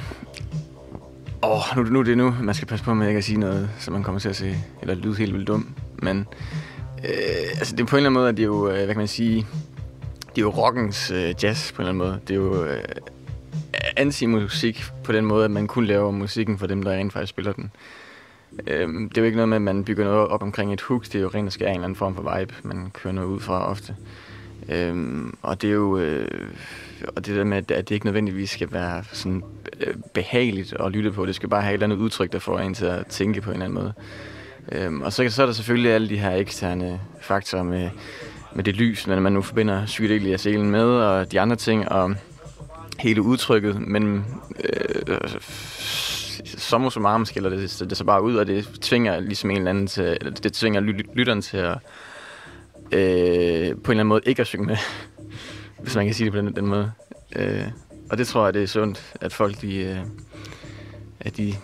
åh, 1.43 1.77
nu, 1.77 1.83
nu 1.83 1.99
er 1.99 2.03
det 2.03 2.17
nu, 2.17 2.35
man 2.41 2.55
skal 2.55 2.67
passe 2.67 2.85
på 2.85 2.93
med 2.93 3.07
ikke 3.07 3.17
at 3.17 3.23
sige 3.23 3.39
noget, 3.39 3.69
så 3.79 3.91
man 3.91 4.03
kommer 4.03 4.19
til 4.19 4.29
at 4.29 4.35
se, 4.35 4.55
eller 4.81 4.95
lyde 4.95 5.15
helt 5.15 5.33
vildt 5.33 5.47
dum. 5.47 5.75
Men 6.01 6.27
øh, 7.03 7.57
altså, 7.57 7.75
det 7.75 7.81
er 7.81 7.87
på 7.87 7.95
en 7.95 7.97
eller 7.97 8.09
anden 8.09 8.13
måde, 8.13 8.29
at 8.29 8.37
det 8.37 8.43
er 8.43 8.47
jo, 8.47 8.69
øh, 8.69 8.75
hvad 8.75 8.87
kan 8.87 8.97
man 8.97 9.07
sige, 9.07 9.47
det 10.29 10.37
er 10.37 10.41
jo 10.41 10.49
rockens 10.49 11.11
øh, 11.11 11.35
jazz 11.43 11.71
på 11.71 11.81
en 11.81 11.87
eller 11.87 12.03
anden 12.03 12.07
måde. 12.07 12.19
Det 12.27 12.33
er 12.33 12.37
jo 12.37 12.65
øh, 12.65 12.83
anti-musik 13.97 14.83
på 15.03 15.11
den 15.11 15.25
måde, 15.25 15.45
at 15.45 15.51
man 15.51 15.67
kun 15.67 15.85
laver 15.85 16.11
musikken 16.11 16.57
for 16.57 16.67
dem, 16.67 16.83
der 16.83 16.91
rent 16.91 17.13
faktisk 17.13 17.29
spiller 17.29 17.53
den. 17.53 17.71
Øhm, 18.67 19.09
det 19.09 19.17
er 19.17 19.21
jo 19.21 19.25
ikke 19.25 19.35
noget 19.35 19.49
med, 19.49 19.55
at 19.55 19.61
man 19.61 19.83
bygger 19.83 20.03
noget 20.03 20.27
op 20.27 20.43
omkring 20.43 20.73
et 20.73 20.81
hook. 20.81 21.03
Det 21.03 21.15
er 21.15 21.19
jo 21.19 21.27
rent 21.27 21.47
og 21.47 21.53
skære 21.53 21.69
en 21.69 21.75
eller 21.75 21.83
anden 21.83 21.95
form 21.95 22.15
for 22.15 22.37
vibe, 22.37 22.53
man 22.63 22.91
kører 22.93 23.13
noget 23.13 23.27
ud 23.27 23.39
fra 23.39 23.69
ofte. 23.69 23.95
Øhm, 24.69 25.37
og 25.41 25.61
det 25.61 25.69
er 25.69 25.73
jo... 25.73 25.97
Øh, 25.97 26.27
og 27.15 27.25
det 27.25 27.35
der 27.35 27.43
med, 27.43 27.57
at 27.57 27.69
det 27.89 27.91
ikke 27.91 28.05
nødvendigvis 28.05 28.49
skal 28.49 28.71
være 28.71 29.03
sådan 29.11 29.43
øh, 29.79 29.93
behageligt 30.13 30.73
at 30.79 30.91
lytte 30.91 31.11
på. 31.11 31.25
Det 31.25 31.35
skal 31.35 31.49
bare 31.49 31.61
have 31.61 31.71
et 31.71 31.73
eller 31.73 31.85
andet 31.85 31.97
udtryk, 31.97 32.31
der 32.31 32.39
får 32.39 32.59
en 32.59 32.73
til 32.73 32.85
at 32.85 33.07
tænke 33.07 33.41
på 33.41 33.49
en 33.49 33.53
eller 33.53 33.65
anden 33.65 33.79
måde. 33.79 33.93
Øhm, 34.71 35.01
og 35.01 35.13
så, 35.13 35.29
så 35.29 35.41
er 35.41 35.45
der 35.45 35.53
selvfølgelig 35.53 35.91
alle 35.91 36.09
de 36.09 36.17
her 36.17 36.31
eksterne 36.31 37.01
faktorer 37.21 37.63
med, 37.63 37.89
med 38.55 38.63
det 38.63 38.75
lys, 38.75 39.07
når 39.07 39.19
man 39.19 39.33
nu 39.33 39.41
forbinder 39.41 39.85
psykedelia 39.85 40.37
selen 40.37 40.71
med, 40.71 40.83
og 40.83 41.31
de 41.31 41.39
andre 41.39 41.55
ting, 41.55 41.89
og 41.89 42.15
hele 42.99 43.21
udtrykket. 43.21 43.81
Men 43.87 44.25
øh, 44.63 45.17
som 46.61 46.89
som 46.89 47.05
arm 47.05 47.25
skiller 47.25 47.49
det, 47.49 47.85
det 47.89 47.97
så 47.97 48.03
bare 48.03 48.23
ud, 48.23 48.35
og 48.35 48.47
det 48.47 48.67
tvinger 48.81 49.19
ligesom 49.19 49.51
en 49.51 49.57
eller 49.57 49.69
anden 49.69 49.87
til, 49.87 50.17
eller 50.21 50.31
det 50.31 50.53
tvinger 50.53 50.79
lytteren 51.15 51.41
til 51.41 51.57
at 51.57 51.77
øh, 52.91 52.91
på 52.91 52.97
en 52.97 53.69
eller 53.69 53.75
anden 53.89 54.07
måde 54.07 54.21
ikke 54.25 54.41
at 54.41 54.47
synge 54.47 54.65
med, 54.65 54.77
hvis 55.81 55.95
man 55.95 56.05
kan 56.05 56.13
sige 56.13 56.25
det 56.25 56.33
på 56.33 56.37
den, 56.37 56.55
den 56.55 56.67
måde. 56.67 56.91
Øh, 57.35 57.67
og 58.09 58.17
det 58.17 58.27
tror 58.27 58.45
jeg, 58.45 58.53
det 58.53 58.63
er 58.63 58.67
sundt, 58.67 59.13
at 59.21 59.33
folk 59.33 59.61
de, 59.61 59.75
øh, 59.75 59.97
at 61.19 61.37
de 61.37 61.55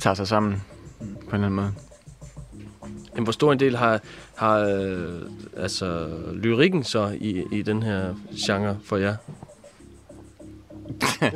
tager 0.00 0.14
sig 0.14 0.28
sammen 0.28 0.62
på 1.00 1.36
en 1.36 1.44
eller 1.44 1.46
anden 1.46 1.56
måde. 1.56 1.72
Men 3.14 3.24
hvor 3.24 3.32
stor 3.32 3.52
en 3.52 3.60
del 3.60 3.76
har, 3.76 4.00
har 4.34 4.58
øh, 4.58 5.22
altså, 5.56 6.08
lyrikken 6.32 6.84
så 6.84 7.16
i, 7.20 7.44
i 7.52 7.62
den 7.62 7.82
her 7.82 8.14
genre 8.46 8.78
for 8.84 8.96
jer? 8.96 9.16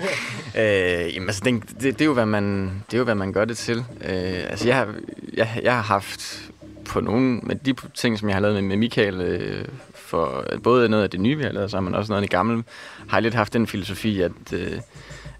øh, 0.60 1.14
jamen, 1.14 1.28
altså, 1.28 1.42
det, 1.44 1.62
det, 1.70 1.82
det, 1.82 2.00
er 2.00 2.04
jo, 2.04 2.12
hvad 2.12 2.26
man, 2.26 2.64
det 2.90 2.94
er 2.94 2.98
jo, 2.98 3.04
hvad 3.04 3.14
man 3.14 3.32
gør 3.32 3.44
det 3.44 3.56
til. 3.56 3.78
Øh, 3.78 4.44
altså, 4.50 4.68
jeg 4.68 4.76
har, 4.76 4.94
jeg, 5.34 5.60
jeg 5.62 5.74
har 5.74 5.82
haft 5.82 6.50
på 6.84 7.00
nogle 7.00 7.40
med 7.42 7.56
de 7.56 7.74
ting, 7.94 8.18
som 8.18 8.28
jeg 8.28 8.36
har 8.36 8.40
lavet 8.40 8.54
med, 8.54 8.62
med 8.62 8.76
Michael, 8.76 9.20
øh, 9.20 9.64
for 9.94 10.44
både 10.62 10.88
noget 10.88 11.04
af 11.04 11.10
det 11.10 11.20
nye, 11.20 11.36
vi 11.36 11.42
har 11.42 11.52
lavet 11.52 11.70
sammen, 11.70 11.90
men 11.90 11.98
også 11.98 12.12
noget 12.12 12.22
af 12.22 12.28
det 12.28 12.30
gamle, 12.30 12.64
har 13.08 13.16
jeg 13.16 13.22
lidt 13.22 13.34
haft 13.34 13.52
den 13.52 13.66
filosofi, 13.66 14.20
at, 14.20 14.52
øh, 14.52 14.80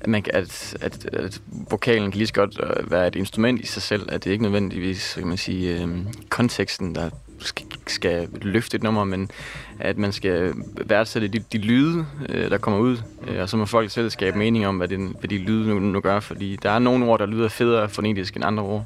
at, 0.01 0.09
man, 0.09 0.25
at, 0.35 0.77
at, 0.81 1.05
at 1.13 1.41
vokalen 1.71 2.11
kan 2.11 2.19
lige 2.19 2.27
så 2.27 2.35
godt 2.35 2.61
øh, 2.63 2.91
være 2.91 3.07
et 3.07 3.17
instrument 3.17 3.61
i 3.61 3.67
sig 3.67 3.83
selv, 3.83 4.09
at 4.13 4.25
det 4.25 4.31
ikke 4.31 4.43
nødvendigvis, 4.43 5.15
kan 5.19 5.27
man 5.27 5.37
sige, 5.37 5.83
øh, 5.83 5.89
konteksten, 6.29 6.95
der 6.95 7.11
skal, 7.41 7.67
skal 7.87 8.29
løfte 8.43 8.77
et 8.77 8.83
nummer, 8.83 9.05
men 9.05 9.31
at 9.79 9.99
man 9.99 10.13
skal 10.13 10.53
værdsætte 10.87 11.29
de, 11.29 11.39
de 11.53 11.59
lyde, 11.59 12.07
øh, 12.29 12.51
der 12.51 12.59
kommer 12.59 12.81
ud, 12.81 12.97
øh, 13.29 13.43
og 13.43 13.49
så 13.49 13.57
må 13.57 13.65
folk 13.65 13.91
selv 13.91 14.11
skabe 14.11 14.39
mening 14.39 14.67
om, 14.67 14.77
hvad, 14.77 14.89
det, 14.89 14.99
hvad 14.99 15.29
de 15.29 15.39
lyde 15.39 15.69
nu, 15.69 15.79
nu 15.79 16.01
gør, 16.01 16.21
fordi 16.21 16.57
der 16.63 16.71
er 16.71 16.79
nogle 16.79 17.07
ord, 17.07 17.19
der 17.19 17.27
lyder 17.27 17.49
federe 17.49 17.89
fonetisk 17.89 18.37
end 18.37 18.45
andre 18.45 18.63
ord. 18.63 18.85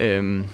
Øhm, 0.00 0.44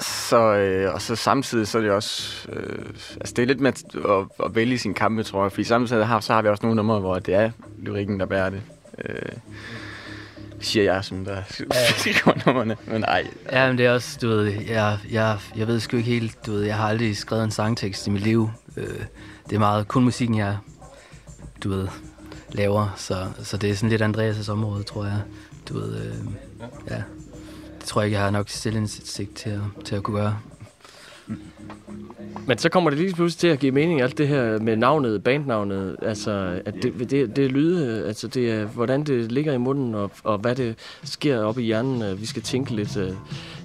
så, 0.00 0.54
øh, 0.54 0.94
og 0.94 1.02
så 1.02 1.16
samtidig 1.16 1.68
så 1.68 1.78
er 1.78 1.82
det 1.82 1.90
også, 1.90 2.48
øh, 2.52 2.86
altså 3.20 3.34
det 3.36 3.38
er 3.38 3.46
lidt 3.46 3.60
med 3.60 3.72
at, 3.94 4.46
at 4.46 4.54
vælge 4.54 4.78
sin 4.78 4.94
kampe, 4.94 5.22
tror 5.22 5.42
jeg, 5.42 5.52
fordi 5.52 5.64
samtidig 5.64 6.06
har, 6.06 6.20
så 6.20 6.32
har 6.32 6.42
vi 6.42 6.48
også 6.48 6.66
nogle 6.66 6.76
numre, 6.76 7.00
hvor 7.00 7.18
det 7.18 7.34
er 7.34 7.50
lyrikken, 7.82 8.20
der 8.20 8.26
bærer 8.26 8.50
det. 8.50 8.62
Øh, 9.04 9.32
siger 10.60 10.92
jeg, 10.92 11.04
som 11.04 11.24
der 11.24 11.42
skriver 11.98 12.46
nummerne, 12.46 12.76
men 12.86 13.00
nej. 13.00 13.26
Ja, 13.52 13.68
men 13.68 13.78
det 13.78 13.86
er 13.86 13.92
også, 13.92 14.18
du 14.22 14.28
ved, 14.28 14.44
jeg, 14.68 14.98
jeg, 15.10 15.38
jeg 15.56 15.66
ved 15.66 15.80
sgu 15.80 15.96
ikke 15.96 16.10
helt, 16.10 16.46
du 16.46 16.52
ved, 16.52 16.62
jeg 16.62 16.76
har 16.76 16.88
aldrig 16.88 17.16
skrevet 17.16 17.44
en 17.44 17.50
sangtekst 17.50 18.06
i 18.06 18.10
mit 18.10 18.22
liv. 18.22 18.50
Øh, 18.76 19.00
det 19.48 19.54
er 19.54 19.58
meget 19.58 19.88
kun 19.88 20.04
musikken, 20.04 20.38
jeg, 20.38 20.58
du 21.64 21.68
ved, 21.68 21.88
laver, 22.52 22.94
så, 22.96 23.26
så 23.42 23.56
det 23.56 23.70
er 23.70 23.74
sådan 23.74 23.88
lidt 23.88 24.02
Andreas' 24.02 24.50
område, 24.50 24.82
tror 24.82 25.04
jeg. 25.04 25.20
Du 25.68 25.74
ved, 25.74 25.96
øh, 25.96 26.14
ja. 26.90 27.02
Det 27.80 27.84
tror 27.84 28.00
jeg 28.00 28.06
ikke, 28.06 28.16
jeg 28.16 28.24
har 28.24 28.30
nok 28.30 28.48
selvindsigt 28.48 29.34
til 29.36 29.50
at, 29.50 29.60
til 29.84 29.96
at 29.96 30.02
kunne 30.02 30.20
gøre. 30.20 30.38
Men 32.46 32.58
så 32.58 32.68
kommer 32.68 32.90
det 32.90 32.98
lige 32.98 33.14
pludselig 33.14 33.40
til 33.40 33.48
at 33.48 33.58
give 33.58 33.72
mening, 33.72 34.02
alt 34.02 34.18
det 34.18 34.28
her 34.28 34.58
med 34.58 34.76
navnet, 34.76 35.24
bandnavnet, 35.24 35.96
altså, 36.02 36.60
at 36.64 36.74
det, 36.82 37.10
det, 37.10 37.36
det 37.36 37.52
lyde, 37.52 38.06
altså 38.06 38.28
det 38.28 38.50
er, 38.50 38.64
hvordan 38.64 39.04
det 39.04 39.32
ligger 39.32 39.52
i 39.52 39.58
munden, 39.58 39.94
og, 39.94 40.10
og 40.24 40.38
hvad 40.38 40.54
det 40.54 40.78
sker 41.04 41.38
op 41.38 41.58
i 41.58 41.62
hjernen. 41.62 42.02
Øh, 42.02 42.20
vi 42.20 42.26
skal 42.26 42.42
tænke 42.42 42.74
lidt 42.74 42.96
øh, 42.96 43.10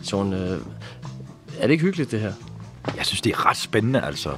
sådan, 0.04 0.34
øh, 0.34 0.58
er 1.60 1.68
det 1.68 1.72
ikke 1.72 1.84
hyggeligt 1.84 2.12
det 2.12 2.20
her? 2.20 2.34
Jeg 2.98 3.06
synes, 3.06 3.22
det 3.22 3.32
er 3.32 3.50
ret 3.50 3.58
spændende, 3.58 4.02
altså. 4.02 4.30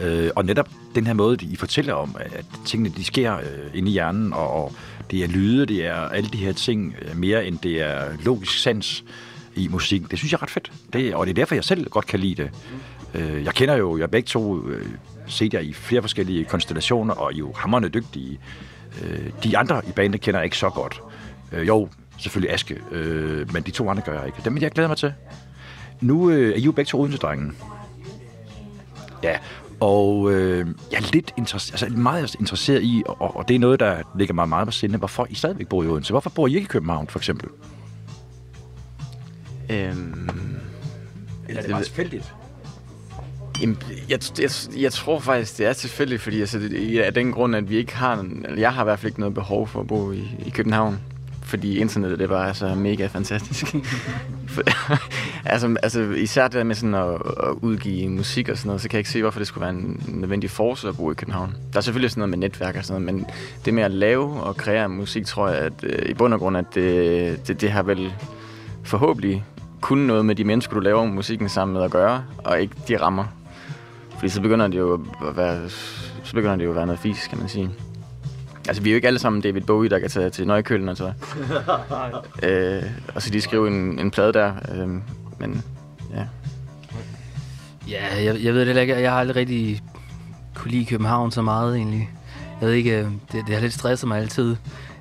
Ja. 0.00 0.08
Øh, 0.08 0.30
og 0.36 0.44
netop 0.44 0.68
den 0.94 1.06
her 1.06 1.14
måde, 1.14 1.46
I 1.46 1.56
fortæller 1.56 1.94
om, 1.94 2.16
at 2.20 2.44
tingene 2.66 2.94
de 2.96 3.04
sker 3.04 3.36
øh, 3.36 3.70
inde 3.74 3.88
i 3.88 3.92
hjernen, 3.92 4.32
og, 4.32 4.50
og 4.50 4.72
det 5.10 5.24
er 5.24 5.28
lyde, 5.28 5.66
det 5.66 5.86
er 5.86 5.94
alle 5.94 6.30
de 6.30 6.38
her 6.38 6.52
ting, 6.52 6.94
øh, 7.02 7.16
mere 7.16 7.46
end 7.46 7.58
det 7.58 7.82
er 7.82 8.04
logisk 8.24 8.58
sans 8.58 9.04
i 9.58 9.68
musik. 9.68 10.10
Det 10.10 10.18
synes 10.18 10.32
jeg 10.32 10.38
er 10.38 10.42
ret 10.42 10.50
fedt. 10.50 10.72
Det, 10.92 11.14
og 11.14 11.26
det 11.26 11.30
er 11.30 11.34
derfor, 11.34 11.54
jeg 11.54 11.64
selv 11.64 11.90
godt 11.90 12.06
kan 12.06 12.20
lide 12.20 12.42
det. 12.42 12.50
Øh, 13.14 13.44
jeg 13.44 13.54
kender 13.54 13.74
jo, 13.74 13.98
jeg 13.98 14.10
begge 14.10 14.26
to 14.26 14.68
øh, 14.68 14.86
set 15.26 15.54
jer 15.54 15.60
i 15.60 15.72
flere 15.72 16.02
forskellige 16.02 16.44
konstellationer, 16.44 17.14
og 17.14 17.32
I 17.32 17.34
er 17.34 17.38
jo 17.38 17.52
hammerne 17.52 17.88
dygtige. 17.88 18.38
Øh, 19.02 19.30
de 19.44 19.58
andre 19.58 19.82
i 19.88 19.92
bandet 19.92 20.20
kender 20.20 20.40
jeg 20.40 20.44
ikke 20.44 20.58
så 20.58 20.70
godt. 20.70 21.02
Øh, 21.52 21.68
jo, 21.68 21.88
selvfølgelig 22.18 22.54
Aske, 22.54 22.78
øh, 22.92 23.52
men 23.52 23.62
de 23.62 23.70
to 23.70 23.90
andre 23.90 24.02
gør 24.02 24.18
jeg 24.18 24.26
ikke. 24.26 24.38
Dem 24.44 24.58
jeg 24.58 24.70
glæder 24.70 24.88
mig 24.88 24.96
til. 24.96 25.12
Nu 26.00 26.30
øh, 26.30 26.52
er 26.52 26.56
I 26.56 26.60
jo 26.60 26.72
begge 26.72 26.88
to 26.88 27.00
Odense-drengen. 27.00 27.56
Ja, 29.22 29.38
og 29.80 30.32
øh, 30.32 30.66
jeg 30.92 30.96
er 30.96 31.10
lidt 31.12 31.34
interesseret, 31.36 31.82
altså 31.82 31.98
meget 31.98 32.34
interesseret 32.34 32.82
i, 32.82 33.02
og, 33.06 33.36
og 33.36 33.48
det 33.48 33.54
er 33.54 33.58
noget, 33.58 33.80
der 33.80 34.02
ligger 34.16 34.34
mig 34.34 34.48
meget 34.48 34.66
på 34.66 34.72
sinde, 34.72 34.98
hvorfor 34.98 35.26
I 35.30 35.34
stadigvæk 35.34 35.68
bor 35.68 35.82
i 35.82 35.86
Odense. 35.86 36.12
Hvorfor 36.12 36.30
bor 36.30 36.46
I 36.46 36.54
ikke 36.54 36.64
i 36.64 36.68
København, 36.68 37.06
for 37.08 37.18
eksempel? 37.18 37.48
Øhm, 39.70 40.30
Eller 41.48 41.60
er 41.60 41.66
det 41.66 41.70
bare 41.70 41.82
tilfældigt? 41.82 42.34
Jamen, 43.60 43.78
jeg, 44.08 44.20
jeg, 44.38 44.50
jeg 44.76 44.92
tror 44.92 45.20
faktisk, 45.20 45.58
det 45.58 45.66
er 45.66 45.72
tilfældigt, 45.72 46.22
fordi 46.22 46.40
altså, 46.40 46.58
det, 46.58 46.98
af 46.98 47.14
den 47.14 47.32
grund, 47.32 47.56
at 47.56 47.70
vi 47.70 47.76
ikke 47.76 47.96
har, 47.96 48.16
eller 48.44 48.58
jeg 48.58 48.72
har 48.72 48.82
i 48.82 48.84
hvert 48.84 48.98
fald 48.98 49.10
ikke 49.10 49.20
noget 49.20 49.34
behov 49.34 49.68
for 49.68 49.80
at 49.80 49.86
bo 49.86 50.12
i, 50.12 50.24
i 50.46 50.50
København 50.50 51.00
fordi 51.48 51.78
internettet 51.78 52.18
det 52.18 52.28
var 52.28 52.46
altså 52.46 52.74
mega 52.74 53.06
fantastisk. 53.06 53.74
altså, 55.44 55.76
altså, 55.82 56.00
især 56.00 56.48
det 56.48 56.66
med 56.66 56.74
sådan 56.74 56.94
at, 56.94 57.14
at 57.14 57.50
udgive 57.62 58.08
musik 58.08 58.48
og 58.48 58.58
sådan 58.58 58.68
noget, 58.68 58.82
så 58.82 58.88
kan 58.88 58.96
jeg 58.96 59.00
ikke 59.00 59.10
se, 59.10 59.22
hvorfor 59.22 59.40
det 59.40 59.46
skulle 59.46 59.62
være 59.62 59.70
en 59.70 60.02
nødvendig 60.08 60.50
force 60.50 60.88
at 60.88 60.96
bo 60.96 61.10
i 61.10 61.14
København. 61.14 61.56
Der 61.72 61.78
er 61.78 61.80
selvfølgelig 61.80 62.10
sådan 62.10 62.20
noget 62.20 62.30
med 62.30 62.38
netværk 62.38 62.76
og 62.76 62.84
sådan 62.84 63.02
noget, 63.02 63.14
men 63.14 63.26
det 63.64 63.74
med 63.74 63.82
at 63.82 63.90
lave 63.90 64.42
og 64.42 64.56
kreere 64.56 64.88
musik, 64.88 65.26
tror 65.26 65.48
jeg, 65.48 65.58
at 65.58 65.72
øh, 65.82 66.10
i 66.10 66.14
bund 66.14 66.34
og 66.34 66.40
grund, 66.40 66.56
at 66.56 66.64
det, 66.74 67.48
det, 67.48 67.60
det 67.60 67.70
har 67.70 67.82
vel 67.82 68.12
forhåbentlig 68.84 69.44
kun 69.80 69.98
noget 69.98 70.24
med 70.24 70.34
de 70.34 70.44
mennesker, 70.44 70.74
du 70.74 70.80
laver 70.80 71.04
musikken 71.04 71.48
sammen 71.48 71.74
med 71.74 71.82
at 71.82 71.90
gøre, 71.90 72.24
og 72.38 72.60
ikke 72.60 72.74
de 72.88 73.00
rammer. 73.00 73.24
Fordi 74.18 74.28
så 74.28 74.40
begynder 74.40 74.66
det 74.66 74.78
jo 74.78 75.06
at 75.28 75.36
være, 75.36 75.68
så 76.24 76.34
begynder 76.34 76.56
det 76.56 76.64
jo 76.64 76.70
at 76.70 76.76
være 76.76 76.86
noget 76.86 77.00
fis, 77.00 77.26
kan 77.26 77.38
man 77.38 77.48
sige. 77.48 77.70
Altså, 78.68 78.82
vi 78.82 78.88
er 78.88 78.92
jo 78.92 78.96
ikke 78.96 79.06
alle 79.06 79.18
sammen 79.18 79.42
David 79.42 79.60
Bowie, 79.60 79.90
der 79.90 79.98
kan 79.98 80.10
tage 80.10 80.30
til 80.30 80.46
Nøjkølen, 80.46 80.88
altså. 80.88 81.12
øh, 82.48 82.82
og 83.14 83.22
så 83.22 83.30
de 83.30 83.40
skrive 83.40 83.68
en, 83.68 83.98
en 83.98 84.10
plade 84.10 84.32
der. 84.32 84.52
Øh, 84.74 84.88
men, 85.38 85.62
ja. 86.14 86.24
Ja, 87.88 88.24
jeg, 88.24 88.44
jeg 88.44 88.54
ved 88.54 88.66
det 88.66 88.80
ikke. 88.80 89.00
Jeg 89.00 89.10
har 89.10 89.18
aldrig 89.18 89.36
rigtig 89.36 89.82
kunne 90.54 90.70
lide 90.70 90.84
København 90.84 91.30
så 91.30 91.42
meget, 91.42 91.76
egentlig. 91.76 92.10
Jeg 92.60 92.68
ved 92.68 92.74
ikke, 92.74 92.98
øh, 92.98 93.04
det, 93.04 93.44
det 93.46 93.54
har 93.54 93.60
lidt 93.60 93.72
stresset 93.72 94.08
mig 94.08 94.18
altid. 94.18 94.56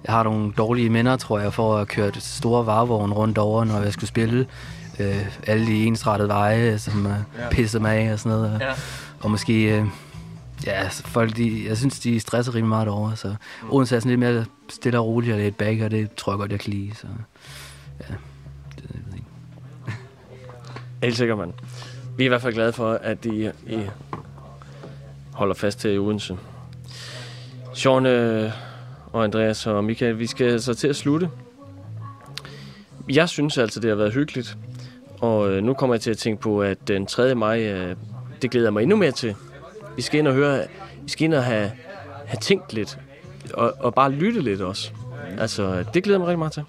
Jeg 0.08 0.15
har 0.15 0.24
nogle 0.24 0.52
dårlige 0.58 0.89
minder, 0.89 1.17
tror 1.17 1.39
jeg, 1.39 1.54
for 1.54 1.78
at 1.78 1.88
køre 1.88 2.12
store 2.13 2.65
varevogne 2.65 3.13
rundt 3.13 3.38
over, 3.38 3.63
når 3.63 3.82
jeg 3.82 3.93
skulle 3.93 4.08
spille. 4.08 4.48
Øh, 5.00 5.26
alle 5.48 5.67
de 5.67 5.86
ensrettede 5.86 6.30
veje, 6.30 6.80
som 6.80 7.06
uh, 7.06 7.12
ja. 7.12 7.50
pissede 7.52 7.82
mig 7.82 7.98
af 7.98 8.13
og 8.13 8.20
sådan 8.20 8.38
noget. 8.38 8.62
Ja. 8.62 8.72
Og 9.20 9.32
måske... 9.32 9.80
Øh, 9.80 9.86
Ja, 10.65 10.72
altså, 10.72 11.04
folk, 11.04 11.36
de, 11.36 11.67
jeg 11.67 11.78
synes, 11.78 12.00
de 12.00 12.20
stresser 12.20 12.56
rimelig 12.56 12.70
meget 12.70 12.88
over, 12.88 13.15
så 13.15 13.28
mm. 13.62 13.72
Odense 13.72 13.96
er 13.96 14.00
sådan 14.00 14.10
lidt 14.10 14.20
mere 14.20 14.46
stille 14.70 15.00
og 15.00 15.06
roligt 15.06 15.34
og 15.34 15.39
lidt 15.39 15.58
bag, 15.58 15.84
og 15.84 15.91
det 15.91 16.13
tror 16.15 16.32
jeg 16.34 16.38
godt, 16.38 16.52
jeg 16.52 16.60
kan 16.60 16.74
lide, 16.74 16.96
så 16.96 17.08
ja, 18.00 18.13
det, 18.76 18.84
jeg 18.93 19.02
ved 19.06 19.13
ikke. 19.13 19.28
Helt 21.04 21.17
sikkert, 21.17 21.38
mand. 21.38 21.54
Vi 22.17 22.24
er 22.24 22.26
i 22.26 22.28
hvert 22.28 22.41
fald 22.41 22.54
glade 22.54 22.74
for, 22.74 22.93
at 22.93 23.26
I, 23.26 23.50
I 23.67 23.80
holder 25.34 25.56
fast 25.56 25.80
til 25.80 26.00
Odense. 26.00 26.38
Sean 27.74 28.06
øh, 28.06 28.52
og 29.18 29.24
Andreas 29.24 29.68
og 29.68 29.84
Michael, 29.84 30.20
vi 30.20 30.28
skal 30.28 30.62
så 30.62 30.74
til 30.74 30.88
at 30.88 30.96
slutte. 30.96 31.30
Jeg 33.10 33.30
synes 33.30 33.58
altså, 33.58 33.80
det 33.80 33.90
har 33.90 33.96
været 33.96 34.14
hyggeligt. 34.14 34.58
Og 35.20 35.52
øh, 35.52 35.64
nu 35.64 35.74
kommer 35.74 35.94
jeg 35.94 36.02
til 36.02 36.12
at 36.12 36.18
tænke 36.18 36.42
på, 36.42 36.62
at 36.62 36.88
den 36.88 37.06
3. 37.06 37.36
maj, 37.36 37.62
øh, 37.62 37.96
det 38.42 38.52
glæder 38.52 38.66
jeg 38.66 38.74
mig 38.74 38.82
endnu 38.82 38.96
mere 38.98 39.12
til. 39.12 39.36
Vi 39.96 40.02
skal 40.02 40.20
ind 40.20 40.28
og 40.28 40.34
høre, 40.34 40.64
vi 41.04 41.10
skal 41.10 41.26
ind 41.26 41.34
og 41.34 41.44
have, 41.44 41.72
have 42.26 42.40
tænkt 42.42 42.74
lidt. 42.74 43.00
Og, 43.54 43.74
og 43.80 43.94
bare 43.94 44.12
lytte 44.12 44.42
lidt 44.42 44.62
også. 44.62 44.92
Altså, 45.38 45.84
det 45.94 46.04
glæder 46.04 46.16
jeg 46.16 46.20
mig 46.20 46.28
rigtig 46.28 46.40
meget 46.40 46.54
til. 46.54 46.64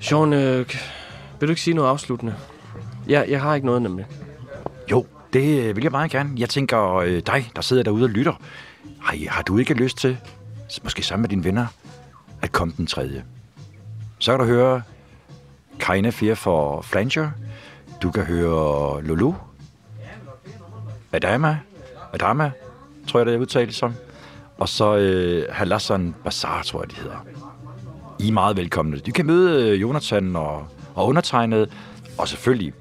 Sean, 0.00 0.32
øh, 0.32 0.66
vil 1.40 1.48
du 1.48 1.50
ikke 1.50 1.62
sige 1.62 1.74
noget 1.74 1.88
afsluttende? 1.88 2.34
Jeg, 3.08 3.26
jeg 3.28 3.40
har 3.42 3.54
ikke 3.54 3.66
noget 3.66 3.82
nemlig. 3.82 4.06
Jo, 4.90 5.06
det 5.32 5.76
vil 5.76 5.82
jeg 5.82 5.90
meget 5.90 6.10
gerne. 6.10 6.30
Jeg 6.36 6.48
tænker, 6.48 6.94
øh, 6.94 7.22
dig, 7.26 7.50
der 7.56 7.62
sidder 7.62 7.82
derude 7.82 8.04
og 8.04 8.10
lytter, 8.10 8.40
har, 9.00 9.30
har 9.30 9.42
du 9.42 9.58
ikke 9.58 9.74
lyst 9.74 9.98
til, 9.98 10.18
måske 10.82 11.02
sammen 11.02 11.22
med 11.22 11.28
dine 11.28 11.44
venner, 11.44 11.66
at 12.42 12.52
komme 12.52 12.74
den 12.76 12.86
tredje? 12.86 13.24
Så 14.18 14.32
kan 14.32 14.40
du 14.40 14.46
høre 14.46 14.82
Keine 15.78 16.12
Fear 16.12 16.34
for 16.34 16.82
Flanger. 16.82 17.30
Du 18.02 18.10
kan 18.10 18.24
høre 18.24 19.02
Lulu. 19.02 19.32
Adama. 21.12 21.58
Adama, 22.12 22.50
tror 23.08 23.20
jeg, 23.20 23.26
det 23.26 23.34
er 23.34 23.38
udtalt 23.38 23.74
som. 23.74 23.94
Og 24.58 24.68
så 24.68 24.96
øh, 24.96 25.46
Halassan 25.50 26.14
Bazaar, 26.24 26.62
tror 26.62 26.82
jeg, 26.82 26.90
de 26.90 26.96
hedder. 26.96 27.26
I 28.18 28.28
er 28.28 28.32
meget 28.32 28.56
velkomne. 28.56 28.98
Du 28.98 29.12
kan 29.12 29.26
møde 29.26 29.70
øh, 29.70 29.80
Jonathan 29.80 30.36
og, 30.36 30.66
og 30.94 31.06
undertegnet, 31.06 31.72
og 32.18 32.28
selvfølgelig 32.28 32.72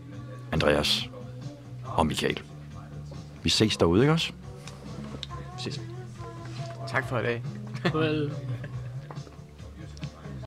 Andreas 0.52 1.10
og 1.86 2.08
Michael. 2.08 2.42
Vi 3.44 3.50
ses 3.50 3.78
derude, 3.78 4.02
ikke 4.02 4.14
også? 4.14 4.32
Vi 5.58 5.62
ses 5.62 5.82
for 7.02 7.18
i 7.18 7.22
dag. 7.24 7.42
Well. 7.94 8.30